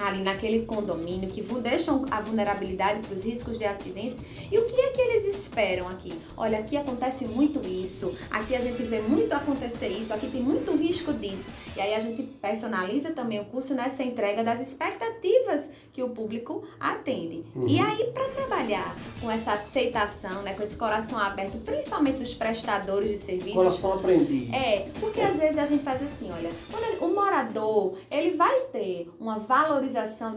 ali 0.00 0.22
naquele 0.22 0.64
condomínio 0.64 1.28
que 1.30 1.42
deixam 1.60 2.04
a 2.10 2.20
vulnerabilidade 2.20 3.00
para 3.00 3.14
os 3.16 3.24
riscos 3.24 3.58
de 3.58 3.64
acidentes 3.64 4.18
e 4.50 4.58
o 4.58 4.66
que 4.66 4.80
é 4.80 4.90
que 4.90 5.00
eles 5.00 5.36
esperam 5.36 5.88
aqui? 5.88 6.14
Olha, 6.36 6.58
aqui 6.58 6.76
acontece 6.76 7.24
muito 7.24 7.66
isso, 7.66 8.14
aqui 8.30 8.54
a 8.54 8.60
gente 8.60 8.80
vê 8.82 9.00
muito 9.00 9.32
acontecer 9.32 9.88
isso, 9.88 10.12
aqui 10.12 10.28
tem 10.28 10.42
muito 10.42 10.76
risco 10.76 11.12
disso. 11.12 11.50
E 11.76 11.80
aí 11.80 11.94
a 11.94 11.98
gente 11.98 12.22
personaliza 12.22 13.10
também 13.10 13.40
o 13.40 13.44
curso 13.46 13.74
nessa 13.74 14.02
entrega 14.02 14.44
das 14.44 14.60
expectativas 14.60 15.68
que 15.92 16.02
o 16.02 16.10
público 16.10 16.62
atende. 16.78 17.44
Uhum. 17.54 17.66
E 17.68 17.80
aí, 17.80 18.04
para 18.12 18.28
trabalhar 18.28 18.94
com 19.20 19.30
essa 19.30 19.52
aceitação, 19.52 20.42
né, 20.42 20.54
com 20.54 20.62
esse 20.62 20.76
coração 20.76 21.18
aberto, 21.18 21.58
principalmente 21.58 22.18
dos 22.18 22.32
prestadores 22.32 23.10
de 23.10 23.18
serviços, 23.18 23.54
Coração 23.54 23.94
aprendiz. 23.94 24.52
é, 24.52 24.88
porque 25.00 25.20
às 25.20 25.36
vezes 25.36 25.58
a 25.58 25.64
gente 25.64 25.82
faz 25.82 26.02
assim, 26.02 26.30
olha, 26.30 26.50
quando 26.70 26.86
o 27.02 27.14
morador, 27.14 27.94
ele 28.10 28.30
vai 28.32 28.60
ter 28.72 29.10
uma 29.18 29.38
valorização 29.38 29.85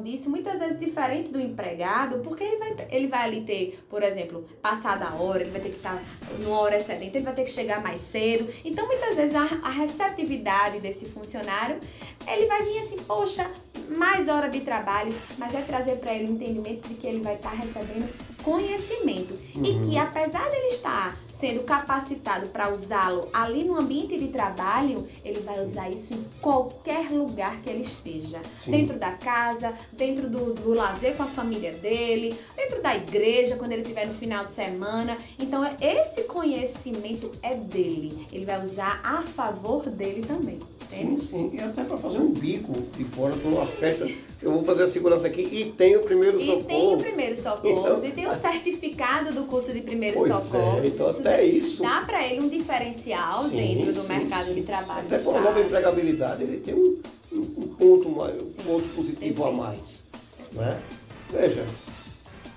disso, 0.04 0.30
muitas 0.30 0.60
vezes 0.60 0.80
diferente 0.80 1.30
do 1.30 1.40
empregado, 1.40 2.20
porque 2.20 2.44
ele 2.44 2.58
vai, 2.58 2.76
ele 2.92 3.08
vai 3.08 3.24
ali 3.24 3.42
ter, 3.42 3.80
por 3.90 4.04
exemplo, 4.04 4.48
passada 4.62 5.06
a 5.06 5.16
hora, 5.16 5.42
ele 5.42 5.52
vai 5.52 5.62
ter 5.62 5.70
que 5.70 5.78
estar 5.78 6.02
numa 6.40 6.60
hora 6.60 6.78
excedente, 6.78 7.18
ele 7.18 7.26
vai 7.26 7.34
ter 7.34 7.44
que 7.44 7.52
chegar 7.52 7.82
mais 7.82 8.00
cedo. 8.02 8.48
Então, 8.64 8.86
muitas 8.88 9.16
vezes 9.16 9.36
a, 9.36 9.44
a 9.64 9.70
receptividade 9.70 10.80
desse 10.80 11.06
funcionário, 11.06 11.80
ele 12.28 12.46
vai 12.46 12.64
vir 12.64 12.80
assim, 12.80 12.98
poxa, 13.00 13.50
mais 13.90 14.28
hora 14.28 14.50
de 14.50 14.62
trabalho, 14.62 15.14
mas 15.38 15.54
é 15.54 15.62
trazer 15.62 15.98
para 15.98 16.14
ele 16.14 16.30
o 16.30 16.34
entendimento 16.34 16.88
de 16.88 16.96
que 16.96 17.08
ele 17.08 17.22
vai 17.22 17.36
estar 17.36 17.52
recebendo 17.52 18.10
conhecimento 18.44 19.38
e 19.56 19.60
Uhum. 19.72 19.82
que 19.82 19.98
apesar 19.98 20.50
dele 20.50 20.68
estar 20.68 21.18
sendo 21.40 21.64
capacitado 21.64 22.48
para 22.48 22.74
usá-lo 22.74 23.30
ali 23.32 23.64
no 23.64 23.78
ambiente 23.78 24.18
de 24.18 24.28
trabalho, 24.28 25.08
ele 25.24 25.40
vai 25.40 25.62
usar 25.62 25.90
isso 25.90 26.14
em 26.14 26.24
qualquer 26.42 27.10
lugar 27.12 27.62
que 27.62 27.70
ele 27.70 27.82
esteja. 27.82 28.40
Sim. 28.56 28.72
Dentro 28.72 29.00
da 29.00 29.12
casa, 29.12 29.74
dentro 29.94 30.30
do, 30.30 30.54
do 30.54 30.74
lazer 30.74 31.16
com 31.16 31.24
a 31.24 31.28
família 31.28 31.72
dele, 31.74 32.36
dentro 32.56 32.82
da 32.82 32.96
igreja, 32.96 33.56
quando 33.56 33.72
ele 33.72 33.84
estiver 33.84 34.06
no 34.08 34.14
final 34.14 34.46
de 34.46 34.52
semana. 34.52 35.18
Então, 35.40 35.64
é- 35.64 35.78
esse 35.80 36.24
conhecimento 36.24 37.32
é 37.42 37.56
dele. 37.56 38.28
Ele 38.32 38.46
vai 38.46 38.62
usar 38.62 39.00
a 39.04 39.22
favor 39.22 39.90
dele 39.90 40.24
também. 40.26 40.60
Sim, 40.90 41.18
sim. 41.20 41.52
E 41.54 41.60
até 41.62 41.84
para 41.84 41.98
fazer 41.98 42.18
um 42.18 42.32
bico 42.32 42.74
de 42.98 43.04
fora 43.06 43.36
para 43.36 43.50
uma 43.50 43.66
festa. 43.66 44.08
Eu 44.50 44.56
vou 44.56 44.64
fazer 44.64 44.84
a 44.84 44.88
segurança 44.88 45.28
aqui 45.28 45.42
e 45.44 45.72
tem 45.74 45.96
o 45.96 46.02
primeiro 46.02 46.40
E 46.42 46.46
socorro. 46.48 46.64
tem 46.66 46.94
o 46.96 46.98
primeiro 46.98 47.36
socorro, 47.36 47.70
Então, 47.70 48.04
e 48.06 48.12
tem 48.12 48.28
o 48.28 48.34
certificado 48.34 49.32
do 49.32 49.44
curso 49.44 49.72
de 49.72 49.82
primeiro 49.82 50.18
Pois 50.18 50.34
socorro. 50.34 50.80
é, 50.84 50.88
então 50.88 51.12
Isso 51.12 51.20
até 51.20 51.44
isso. 51.46 51.82
Dá 51.84 52.02
para 52.04 52.26
ele 52.28 52.42
um 52.44 52.50
diferencial 52.50 53.44
Sim, 53.44 53.56
dentro 53.56 53.94
do 53.94 54.02
sim, 54.02 54.08
mercado 54.08 54.46
sim. 54.48 54.54
de 54.56 54.62
trabalho. 54.64 55.06
Até 55.06 55.20
com 55.20 55.38
a 55.38 55.42
nova 55.42 55.60
empregabilidade, 55.62 56.42
ele 56.44 56.58
tem 56.62 56.74
um, 56.74 56.98
um- 57.32 57.76
ponto, 57.78 58.10
mais, 58.10 58.42
um 58.42 58.64
ponto 58.64 58.88
positivo 58.96 59.46
a 59.46 59.52
mais. 59.52 60.04
Né? 60.52 60.82
Veja, 61.30 61.64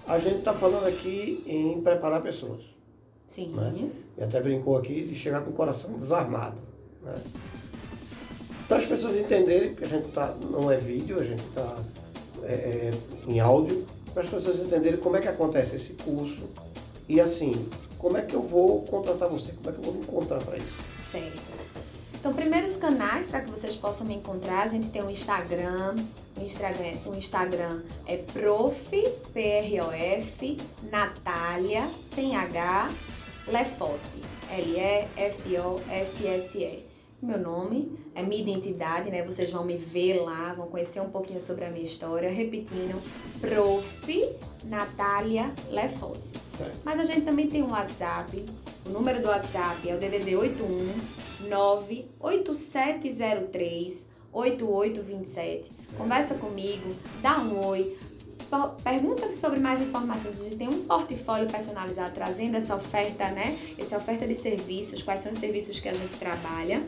a 0.06 0.18
gente 0.18 0.38
está 0.38 0.54
falando 0.54 0.86
aqui 0.86 1.42
em 1.46 1.78
preparar 1.82 2.22
pessoas. 2.22 2.64
Sim. 3.26 3.48
Né? 3.50 3.90
E 4.16 4.22
até 4.24 4.40
brincou 4.40 4.78
aqui 4.78 5.02
de 5.02 5.14
chegar 5.14 5.42
com 5.42 5.50
o 5.50 5.52
coração 5.52 5.92
desarmado. 5.98 6.56
Né? 7.02 7.12
Para 8.72 8.80
as 8.80 8.86
pessoas 8.86 9.14
entenderem, 9.18 9.74
que 9.74 9.84
a 9.84 9.86
gente 9.86 10.08
tá, 10.08 10.34
não 10.50 10.70
é 10.70 10.78
vídeo, 10.78 11.20
a 11.20 11.24
gente 11.24 11.42
está 11.42 11.76
é, 12.42 12.54
é, 12.54 12.90
em 13.28 13.38
áudio, 13.38 13.84
para 14.14 14.22
as 14.22 14.30
pessoas 14.30 14.60
entenderem 14.60 14.98
como 14.98 15.14
é 15.14 15.20
que 15.20 15.28
acontece 15.28 15.76
esse 15.76 15.90
curso 15.92 16.48
e 17.06 17.20
assim, 17.20 17.52
como 17.98 18.16
é 18.16 18.22
que 18.22 18.34
eu 18.34 18.40
vou 18.40 18.80
contratar 18.84 19.28
você, 19.28 19.52
como 19.52 19.68
é 19.68 19.72
que 19.72 19.78
eu 19.78 19.84
vou 19.84 19.92
me 19.92 20.00
encontrar 20.00 20.42
para 20.42 20.56
isso. 20.56 20.74
Certo. 21.10 21.38
Então, 22.14 22.32
primeiros 22.32 22.74
canais 22.78 23.28
para 23.28 23.42
que 23.42 23.50
vocês 23.50 23.76
possam 23.76 24.06
me 24.06 24.14
encontrar, 24.14 24.62
a 24.62 24.68
gente 24.68 24.88
tem 24.88 25.02
o 25.02 25.10
Instagram. 25.10 25.96
O 26.38 26.42
Instagram, 26.42 26.94
Instagram 27.14 27.82
é 28.06 28.16
prof, 28.16 28.88
P-R-O-F, 29.34 30.56
Natália, 30.90 31.86
sem 32.14 32.34
H, 32.34 32.90
Lefosse, 33.48 34.22
L-E-F-O-S-S-E. 34.50 35.52
Meu 37.22 37.38
nome 37.38 37.96
é 38.16 38.22
minha 38.22 38.42
identidade, 38.42 39.08
né? 39.08 39.22
Vocês 39.22 39.48
vão 39.48 39.64
me 39.64 39.76
ver 39.76 40.20
lá, 40.22 40.52
vão 40.54 40.66
conhecer 40.66 41.00
um 41.00 41.08
pouquinho 41.08 41.40
sobre 41.40 41.64
a 41.64 41.70
minha 41.70 41.84
história. 41.84 42.28
Repetindo, 42.28 43.00
prof. 43.40 44.28
Natália 44.64 45.52
Lefosse. 45.70 46.34
Mas 46.84 46.98
a 46.98 47.04
gente 47.04 47.24
também 47.24 47.46
tem 47.46 47.62
um 47.62 47.70
WhatsApp. 47.70 48.44
O 48.84 48.88
número 48.88 49.22
do 49.22 49.28
WhatsApp 49.28 49.88
é 49.88 49.94
o 49.94 50.00
DDD 50.00 50.34
81 50.34 50.96
98703 51.48 54.10
8827. 54.32 55.70
Conversa 55.96 56.34
comigo, 56.34 56.96
dá 57.20 57.38
um 57.38 57.64
oi, 57.66 57.96
pergunta 58.82 59.30
sobre 59.32 59.60
mais 59.60 59.80
informações. 59.80 60.40
A 60.40 60.44
gente 60.44 60.56
tem 60.56 60.68
um 60.68 60.84
portfólio 60.84 61.48
personalizado 61.48 62.12
trazendo 62.14 62.56
essa 62.56 62.74
oferta, 62.74 63.28
né? 63.28 63.56
Essa 63.78 63.96
oferta 63.96 64.26
de 64.26 64.34
serviços, 64.34 65.02
quais 65.02 65.20
são 65.20 65.30
os 65.30 65.38
serviços 65.38 65.78
que 65.78 65.88
a 65.88 65.94
gente 65.94 66.18
trabalha. 66.18 66.82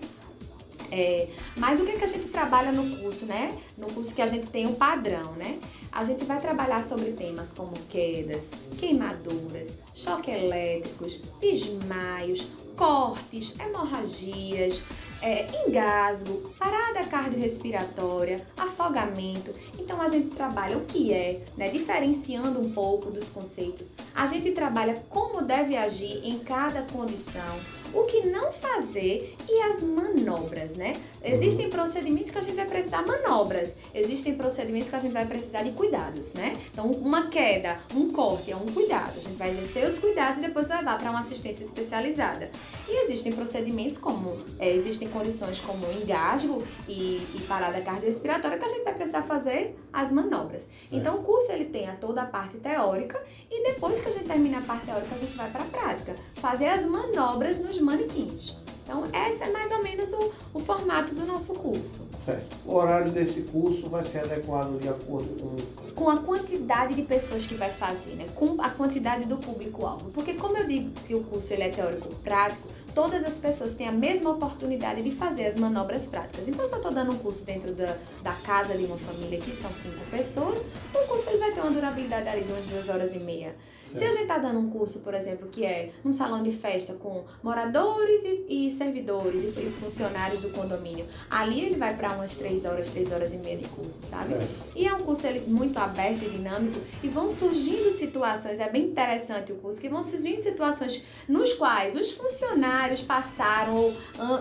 É, 0.96 1.26
mas 1.57 1.80
o 1.80 1.85
que, 1.85 1.98
que 1.98 2.04
a 2.04 2.07
gente 2.07 2.28
trabalha 2.28 2.70
no 2.70 2.98
curso, 2.98 3.26
né? 3.26 3.52
No 3.76 3.88
curso 3.88 4.14
que 4.14 4.22
a 4.22 4.28
gente 4.28 4.46
tem 4.46 4.64
um 4.64 4.74
padrão, 4.74 5.33
né? 5.33 5.59
A 5.90 6.04
gente 6.04 6.24
vai 6.24 6.40
trabalhar 6.40 6.85
sobre 6.85 7.11
temas 7.11 7.52
como 7.52 7.72
quedas, 7.90 8.50
queimaduras, 8.78 9.76
choque 9.92 10.30
elétricos, 10.30 11.20
desmaios, 11.40 12.46
cortes, 12.76 13.54
hemorragias, 13.59 14.85
é, 15.20 15.46
engasgo, 15.66 16.54
parada 16.59 17.04
cardiorrespiratória, 17.09 18.46
afogamento. 18.57 19.52
Então 19.76 20.00
a 20.00 20.07
gente 20.07 20.28
trabalha 20.28 20.76
o 20.76 20.85
que 20.85 21.12
é, 21.12 21.40
né, 21.57 21.70
diferenciando 21.70 22.61
um 22.61 22.72
pouco 22.72 23.11
dos 23.11 23.28
conceitos. 23.28 23.92
A 24.14 24.26
gente 24.26 24.52
trabalha 24.52 25.02
como 25.09 25.42
deve 25.42 25.76
agir 25.76 26.20
em 26.24 26.38
cada 26.40 26.83
condição, 26.83 27.59
o 27.94 28.04
que 28.04 28.26
não 28.26 28.52
fazer 28.52 29.37
e 29.48 29.62
as 29.62 29.83
manobras, 29.83 30.74
né? 30.74 30.96
Existem 31.22 31.70
procedimentos 31.70 32.30
que 32.30 32.38
a 32.38 32.42
gente 32.42 32.57
vai 32.57 32.66
precisar 32.66 33.07
manobras, 33.07 33.74
existem 33.94 34.35
procedimentos 34.35 34.90
que 34.90 34.96
a 34.96 34.98
gente 34.98 35.12
vai 35.12 35.26
precisar 35.26 35.62
de 35.62 35.70
cuidados, 35.70 36.33
né? 36.35 36.57
Então, 36.72 36.90
uma 36.90 37.28
queda, 37.28 37.78
um 37.94 38.11
corte 38.11 38.50
é 38.50 38.57
um 38.57 38.66
cuidado. 38.66 39.18
A 39.18 39.20
gente 39.20 39.37
vai 39.37 39.50
exercer 39.50 39.88
os 39.88 39.98
cuidados 39.98 40.38
e 40.38 40.42
depois 40.42 40.68
levar 40.68 40.98
para 40.98 41.11
uma 41.11 41.20
assistência 41.20 41.62
especializada. 41.62 42.50
E 42.88 43.04
existem 43.04 43.33
procedimentos 43.33 43.98
como, 43.98 44.38
é, 44.59 44.70
existem 44.70 45.09
condições 45.09 45.61
como 45.61 45.87
engasgo 45.92 46.62
e, 46.88 47.22
e 47.35 47.44
parada 47.48 47.80
cardiorrespiratória 47.80 48.59
que 48.59 48.64
a 48.64 48.68
gente 48.68 48.85
vai 48.85 48.94
precisar 48.94 49.22
fazer 49.22 49.76
as 49.92 50.11
manobras. 50.11 50.64
É. 50.64 50.96
Então, 50.96 51.20
o 51.20 51.22
curso 51.22 51.50
ele 51.52 51.66
tem 51.66 51.88
a 51.88 51.94
toda 51.94 52.22
a 52.22 52.26
parte 52.26 52.57
teórica 52.59 53.22
e 53.50 53.62
depois 53.64 54.00
que 54.00 54.09
a 54.09 54.12
gente 54.12 54.24
termina 54.24 54.59
a 54.59 54.62
parte 54.62 54.87
teórica, 54.87 55.14
a 55.14 55.18
gente 55.18 55.37
vai 55.37 55.50
para 55.50 55.62
a 55.62 55.66
prática. 55.66 56.16
Fazer 56.35 56.68
as 56.68 56.85
manobras 56.85 57.59
nos 57.59 57.78
manequins. 57.84 58.56
Então, 58.84 59.02
esse 59.06 59.42
é 59.42 59.50
mais 59.50 59.72
ou 59.72 59.82
menos 59.82 60.12
o, 60.12 60.30
o 60.52 60.60
formato 60.60 61.14
do 61.14 61.24
nosso 61.24 61.54
curso. 61.54 62.02
Certo. 62.22 62.54
O 62.66 62.74
horário 62.74 63.10
desse 63.10 63.40
curso 63.40 63.88
vai 63.88 64.04
ser 64.04 64.18
adequado 64.18 64.78
de 64.78 64.88
acordo 64.90 65.26
com... 65.40 65.94
Com 65.94 66.10
a 66.10 66.18
quantidade 66.18 66.92
de 66.92 67.00
pessoas 67.00 67.46
que 67.46 67.54
vai 67.54 67.70
fazer, 67.70 68.10
né? 68.10 68.26
Com 68.34 68.60
a 68.60 68.68
quantidade 68.68 69.24
do 69.24 69.38
público-alvo. 69.38 70.10
Porque 70.10 70.34
como 70.34 70.58
eu 70.58 70.66
digo 70.66 70.90
que 71.06 71.14
o 71.14 71.24
curso 71.24 71.50
ele 71.54 71.62
é 71.62 71.70
teórico-prático, 71.70 72.68
todas 72.94 73.24
as 73.24 73.38
pessoas 73.38 73.74
têm 73.74 73.88
a 73.88 73.92
mesma 73.92 74.30
oportunidade 74.32 75.02
de 75.02 75.12
fazer 75.12 75.46
as 75.46 75.56
manobras 75.56 76.06
práticas. 76.06 76.46
Então, 76.46 76.66
se 76.66 76.72
eu 76.72 76.76
estou 76.76 76.92
dando 76.92 77.12
um 77.12 77.18
curso 77.18 77.42
dentro 77.42 77.72
da, 77.72 77.96
da 78.22 78.32
casa 78.32 78.76
de 78.76 78.84
uma 78.84 78.98
família 78.98 79.40
que 79.40 79.52
são 79.52 79.70
cinco 79.72 80.04
pessoas, 80.10 80.60
o 80.94 81.08
curso 81.08 81.30
ele 81.30 81.38
vai 81.38 81.52
ter 81.52 81.60
uma 81.62 81.70
durabilidade 81.70 82.28
ali 82.28 82.44
de 82.44 82.52
umas 82.52 82.66
duas 82.66 82.86
horas 82.90 83.14
e 83.14 83.18
meia. 83.18 83.56
Se 83.98 84.04
a 84.04 84.11
gente 84.11 84.22
está 84.22 84.38
dando 84.38 84.59
um 84.59 84.70
curso, 84.70 84.98
por 85.00 85.14
exemplo, 85.14 85.48
que 85.48 85.64
é 85.64 85.90
um 86.04 86.12
salão 86.12 86.42
de 86.42 86.50
festa 86.50 86.94
com 86.94 87.24
moradores 87.42 88.22
e, 88.24 88.66
e 88.66 88.70
servidores 88.70 89.57
e 89.57 89.70
funcionários 89.70 90.40
do 90.40 90.50
condomínio, 90.50 91.07
ali 91.30 91.61
ele 91.61 91.76
vai 91.76 91.96
para 91.96 92.12
umas 92.12 92.37
três 92.37 92.64
horas, 92.64 92.88
três 92.88 93.12
horas 93.12 93.33
e 93.33 93.38
meia 93.38 93.57
de 93.57 93.68
curso, 93.68 94.02
sabe? 94.02 94.35
Certo. 94.35 94.48
E 94.74 94.87
é 94.87 94.94
um 94.94 94.98
curso 94.98 95.26
ele, 95.26 95.40
muito 95.46 95.78
aberto 95.78 96.24
e 96.24 96.28
dinâmico 96.28 96.78
e 97.02 97.09
vão 97.09 97.30
surgindo 97.30 97.90
situações, 97.92 98.59
é 98.59 98.68
bem 98.68 98.87
interessante 98.87 99.52
o 99.52 99.57
curso, 99.57 99.80
que 99.80 99.88
vão 99.88 100.02
surgindo 100.02 100.42
situações 100.42 101.04
nos 101.28 101.52
quais 101.52 101.94
os 101.94 102.11
funcionários 102.11 103.00
passaram 103.00 103.74
ou, 103.74 103.94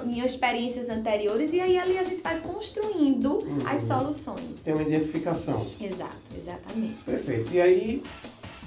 em 0.06 0.24
experiências 0.24 0.90
anteriores 0.90 1.54
e 1.54 1.60
aí 1.60 1.78
ali 1.78 1.98
a 1.98 2.04
gente 2.04 2.22
vai 2.22 2.40
construindo 2.42 3.36
uhum. 3.36 3.58
as 3.68 3.84
soluções. 3.88 4.62
Tem 4.64 4.74
uma 4.74 4.84
identificação. 4.84 5.66
Exato, 5.80 6.18
exatamente. 6.36 6.96
Perfeito. 7.04 7.54
E 7.54 7.62
aí 7.62 8.04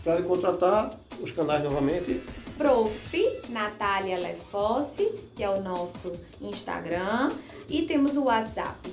para 0.06 0.22
contratar, 0.22 0.96
os 1.20 1.30
canais 1.32 1.62
novamente. 1.64 2.22
Prof. 2.56 3.42
Natália 3.48 4.16
Lefosse, 4.16 5.04
que 5.34 5.42
é 5.42 5.50
o 5.50 5.60
nosso 5.60 6.12
Instagram. 6.40 7.32
E 7.68 7.82
temos 7.82 8.16
o 8.16 8.26
WhatsApp, 8.26 8.88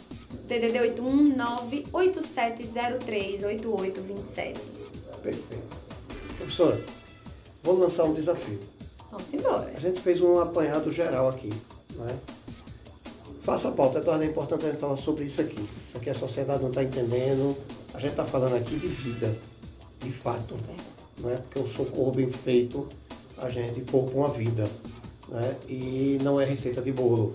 DDD 0.47 0.79
81987038827. 1.93 4.57
Perfeito. 5.21 5.77
Professora, 6.37 6.81
vou 7.61 7.77
lançar 7.77 8.05
um 8.05 8.13
desafio. 8.13 8.59
Vamos 9.11 9.31
embora. 9.31 9.71
A 9.75 9.79
gente 9.79 10.01
fez 10.01 10.19
um 10.19 10.39
apanhado 10.39 10.91
geral 10.91 11.29
aqui, 11.29 11.53
né? 11.91 12.17
Faça 13.43 13.69
a 13.69 13.71
pauta, 13.71 13.99
Eduardo, 13.99 14.23
é 14.23 14.27
importante 14.27 14.65
a 14.65 14.71
gente 14.71 14.79
falar 14.79 14.97
sobre 14.97 15.25
isso 15.25 15.41
aqui. 15.41 15.63
Isso 15.87 15.95
aqui 15.95 16.09
a 16.09 16.15
sociedade 16.15 16.63
não 16.63 16.69
está 16.69 16.83
entendendo. 16.83 17.55
A 17.93 17.99
gente 17.99 18.09
está 18.11 18.25
falando 18.25 18.55
aqui 18.55 18.77
de 18.77 18.87
vida, 18.87 19.31
de 19.99 20.11
fato. 20.11 20.55
É 20.55 20.92
né? 21.23 21.37
porque 21.43 21.59
o 21.59 21.67
socorro 21.67 22.11
bem 22.11 22.29
feito 22.29 22.87
a 23.37 23.49
gente 23.49 23.81
poupa 23.81 24.11
uma 24.15 24.29
vida 24.29 24.67
né? 25.29 25.55
e 25.67 26.17
não 26.21 26.39
é 26.39 26.45
receita 26.45 26.81
de 26.81 26.91
bolo. 26.91 27.33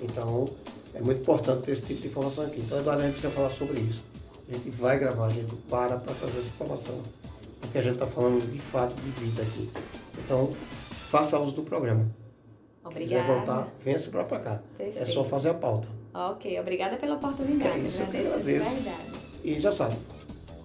Então 0.00 0.48
é 0.94 1.00
muito 1.00 1.20
importante 1.20 1.62
ter 1.62 1.72
esse 1.72 1.86
tipo 1.86 2.02
de 2.02 2.08
informação 2.08 2.44
aqui. 2.44 2.60
Então 2.60 2.78
Eduardo, 2.78 3.02
a 3.02 3.04
gente 3.04 3.14
precisa 3.14 3.32
falar 3.32 3.50
sobre 3.50 3.80
isso. 3.80 4.04
A 4.48 4.52
gente 4.52 4.70
vai 4.70 4.98
gravar, 4.98 5.26
a 5.26 5.30
gente 5.30 5.54
para 5.68 5.96
para 5.96 6.14
fazer 6.14 6.38
essa 6.38 6.48
informação. 6.48 7.00
Porque 7.60 7.78
a 7.78 7.82
gente 7.82 7.94
está 7.94 8.06
falando 8.06 8.40
de 8.50 8.58
fato 8.58 8.94
de 8.94 9.10
vida 9.10 9.42
aqui. 9.42 9.68
Então, 10.18 10.50
faça 11.10 11.38
uso 11.38 11.52
do 11.52 11.62
programa. 11.62 12.08
Obrigada. 12.84 13.22
Se 13.22 13.26
quiser 13.26 13.26
voltar, 13.26 13.68
venha 13.84 13.98
se 13.98 14.08
para 14.08 14.24
cá. 14.24 14.62
Perfeito. 14.76 15.02
É 15.02 15.06
só 15.06 15.24
fazer 15.24 15.50
a 15.50 15.54
pauta. 15.54 15.88
Ok, 16.14 16.58
obrigada 16.58 16.96
pela 16.96 17.16
oportunidade. 17.16 17.78
É 17.78 17.78
isso, 17.78 18.02
agradeço, 18.02 18.28
eu 18.28 18.34
agradeço. 18.34 18.70
de 18.70 18.74
verdade. 18.74 19.12
E 19.44 19.60
já 19.60 19.70
sabe, 19.70 19.96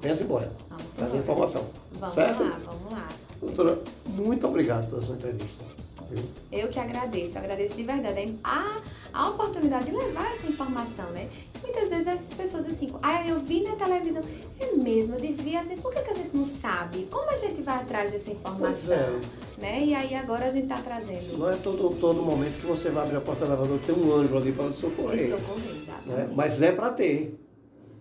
venha 0.02 0.16
embora. 0.16 0.52
Vamos 0.70 0.94
Traz 0.94 1.14
a 1.14 1.18
informação. 1.18 1.83
Vamos 2.04 2.16
certo? 2.16 2.44
lá, 2.44 2.60
vamos 2.66 2.92
lá. 2.92 3.10
Doutora, 3.40 3.80
muito 4.08 4.46
obrigado 4.48 4.90
pela 4.90 5.02
sua 5.02 5.16
entrevista. 5.16 5.64
Viu? 6.10 6.24
Eu 6.52 6.68
que 6.68 6.78
agradeço, 6.78 7.38
agradeço 7.38 7.76
de 7.76 7.84
verdade 7.84 8.38
a, 8.44 8.82
a 9.14 9.30
oportunidade 9.30 9.86
de 9.86 9.96
levar 9.96 10.34
essa 10.34 10.48
informação, 10.48 11.10
né? 11.12 11.30
Muitas 11.62 11.90
vezes 11.90 12.08
as 12.08 12.34
pessoas 12.34 12.66
assim, 12.68 12.94
ah, 13.02 13.26
eu 13.26 13.40
vi 13.40 13.64
na 13.64 13.76
televisão, 13.78 14.22
é 14.60 14.72
mesmo, 14.74 15.16
eu 15.16 15.22
devia, 15.22 15.62
a 15.62 15.64
gente, 15.64 15.82
por 15.82 15.94
que, 15.94 16.02
que 16.02 16.10
a 16.10 16.14
gente 16.14 16.36
não 16.36 16.44
sabe? 16.44 17.08
Como 17.10 17.30
a 17.30 17.38
gente 17.38 17.62
vai 17.62 17.76
atrás 17.76 18.12
dessa 18.12 18.32
informação? 18.32 18.96
É. 18.96 19.22
Né? 19.62 19.86
E 19.86 19.96
aí 19.96 20.14
agora 20.14 20.48
a 20.48 20.50
gente 20.50 20.64
está 20.64 20.78
trazendo. 20.78 21.38
Não 21.38 21.50
é 21.50 21.56
todo, 21.56 21.96
todo 22.02 22.22
momento 22.22 22.60
que 22.60 22.68
você 22.68 22.90
vai 22.90 23.04
abrir 23.04 23.16
a 23.16 23.22
porta 23.22 23.46
da 23.46 23.54
elevador, 23.54 23.80
tem 23.86 23.96
um 23.96 24.14
anjo 24.14 24.36
ali 24.36 24.52
para 24.52 24.72
socorrer. 24.74 25.30
socorrer, 25.30 25.72
exatamente. 25.82 26.08
Né? 26.08 26.34
Mas 26.36 26.62
é 26.62 26.74
para 26.74 26.90
ter. 26.92 27.40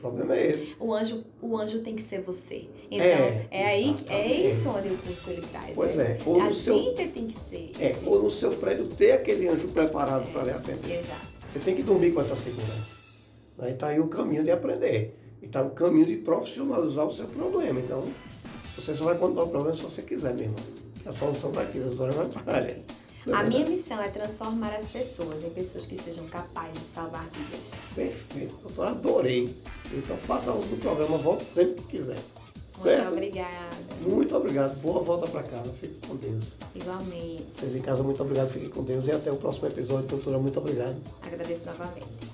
O 0.03 0.11
problema 0.11 0.35
é 0.35 0.49
esse. 0.49 0.75
O 0.81 0.93
anjo, 0.93 1.23
o 1.41 1.57
anjo 1.57 1.79
tem 1.79 1.95
que 1.95 2.03
ser 2.03 2.23
você. 2.23 2.69
Então, 2.91 3.07
é, 3.07 3.47
é 3.53 3.67
aí 3.67 3.95
é 4.09 4.51
isso 4.51 4.69
onde 4.69 4.89
o 4.89 4.99
curso 4.99 5.31
ele 5.31 5.43
traz. 5.43 5.71
Pois 5.77 5.97
é. 5.97 6.19
é. 6.19 6.43
a 6.43 6.53
seu, 6.53 6.77
gente 6.77 7.09
tem 7.11 7.29
que 7.29 7.39
ser. 7.49 7.71
É, 7.79 7.97
ou 8.05 8.25
no 8.25 8.29
seu 8.29 8.51
prédio 8.51 8.89
ter 8.89 9.13
aquele 9.13 9.47
anjo 9.47 9.69
preparado 9.69 10.29
é, 10.29 10.33
para 10.33 10.43
lhe 10.43 10.51
atender. 10.51 10.99
Exato. 10.99 11.29
Você 11.49 11.61
tem 11.61 11.77
que 11.77 11.85
dormir 11.85 12.13
com 12.13 12.21
essa 12.21 12.35
segurança. 12.35 12.97
Aí 13.61 13.75
está 13.75 13.89
aí 13.89 14.01
o 14.01 14.09
caminho 14.09 14.43
de 14.43 14.51
aprender. 14.51 15.17
E 15.41 15.47
está 15.47 15.63
o 15.63 15.71
caminho 15.71 16.07
de 16.07 16.17
profissionalizar 16.17 17.07
o 17.07 17.13
seu 17.13 17.27
problema. 17.27 17.79
Então, 17.79 18.13
você 18.75 18.93
só 18.97 19.05
vai 19.05 19.17
contar 19.17 19.45
o 19.45 19.49
problema 19.49 19.73
se 19.73 19.83
você 19.83 20.03
quiser 20.03 20.35
mesmo. 20.35 20.57
A 21.07 21.13
solução 21.13 21.51
está 21.51 21.63
aqui, 21.63 21.79
a 21.79 21.83
doutora 21.83 22.13
Natália. 22.13 22.83
A 23.33 23.45
minha 23.45 23.65
missão 23.65 24.01
é 24.03 24.09
transformar 24.09 24.75
as 24.75 24.89
pessoas 24.89 25.45
em 25.45 25.51
pessoas 25.51 25.87
que 25.87 25.97
sejam 25.97 26.27
capazes 26.27 26.81
de 26.81 26.87
salvar 26.87 27.25
vidas. 27.31 27.73
Perfeito, 27.95 28.57
doutor, 28.63 28.89
adorei. 28.89 29.55
Então 29.93 30.17
faça 30.17 30.53
uso 30.53 30.67
do 30.69 30.77
programa, 30.81 31.19
volte 31.19 31.45
sempre 31.45 31.83
que 31.83 31.99
quiser. 31.99 32.19
Muito 32.75 32.83
Certo? 32.97 33.13
obrigada. 33.13 33.77
Muito 34.01 34.37
obrigado. 34.37 34.75
Boa 34.81 35.03
volta 35.03 35.29
para 35.29 35.43
casa. 35.45 35.73
Fique 35.81 36.05
com 36.07 36.17
Deus. 36.17 36.55
Igualmente. 36.75 37.45
Vocês 37.57 37.77
em 37.77 37.81
casa, 37.83 38.03
muito 38.03 38.21
obrigado. 38.23 38.51
Fiquem 38.51 38.71
com 38.71 38.83
Deus. 38.83 39.07
E 39.07 39.13
até 39.13 39.31
o 39.31 39.37
próximo 39.37 39.69
episódio. 39.69 40.09
Doutora, 40.09 40.39
muito 40.39 40.59
obrigado. 40.59 40.97
Agradeço 41.23 41.67
novamente. 41.67 42.32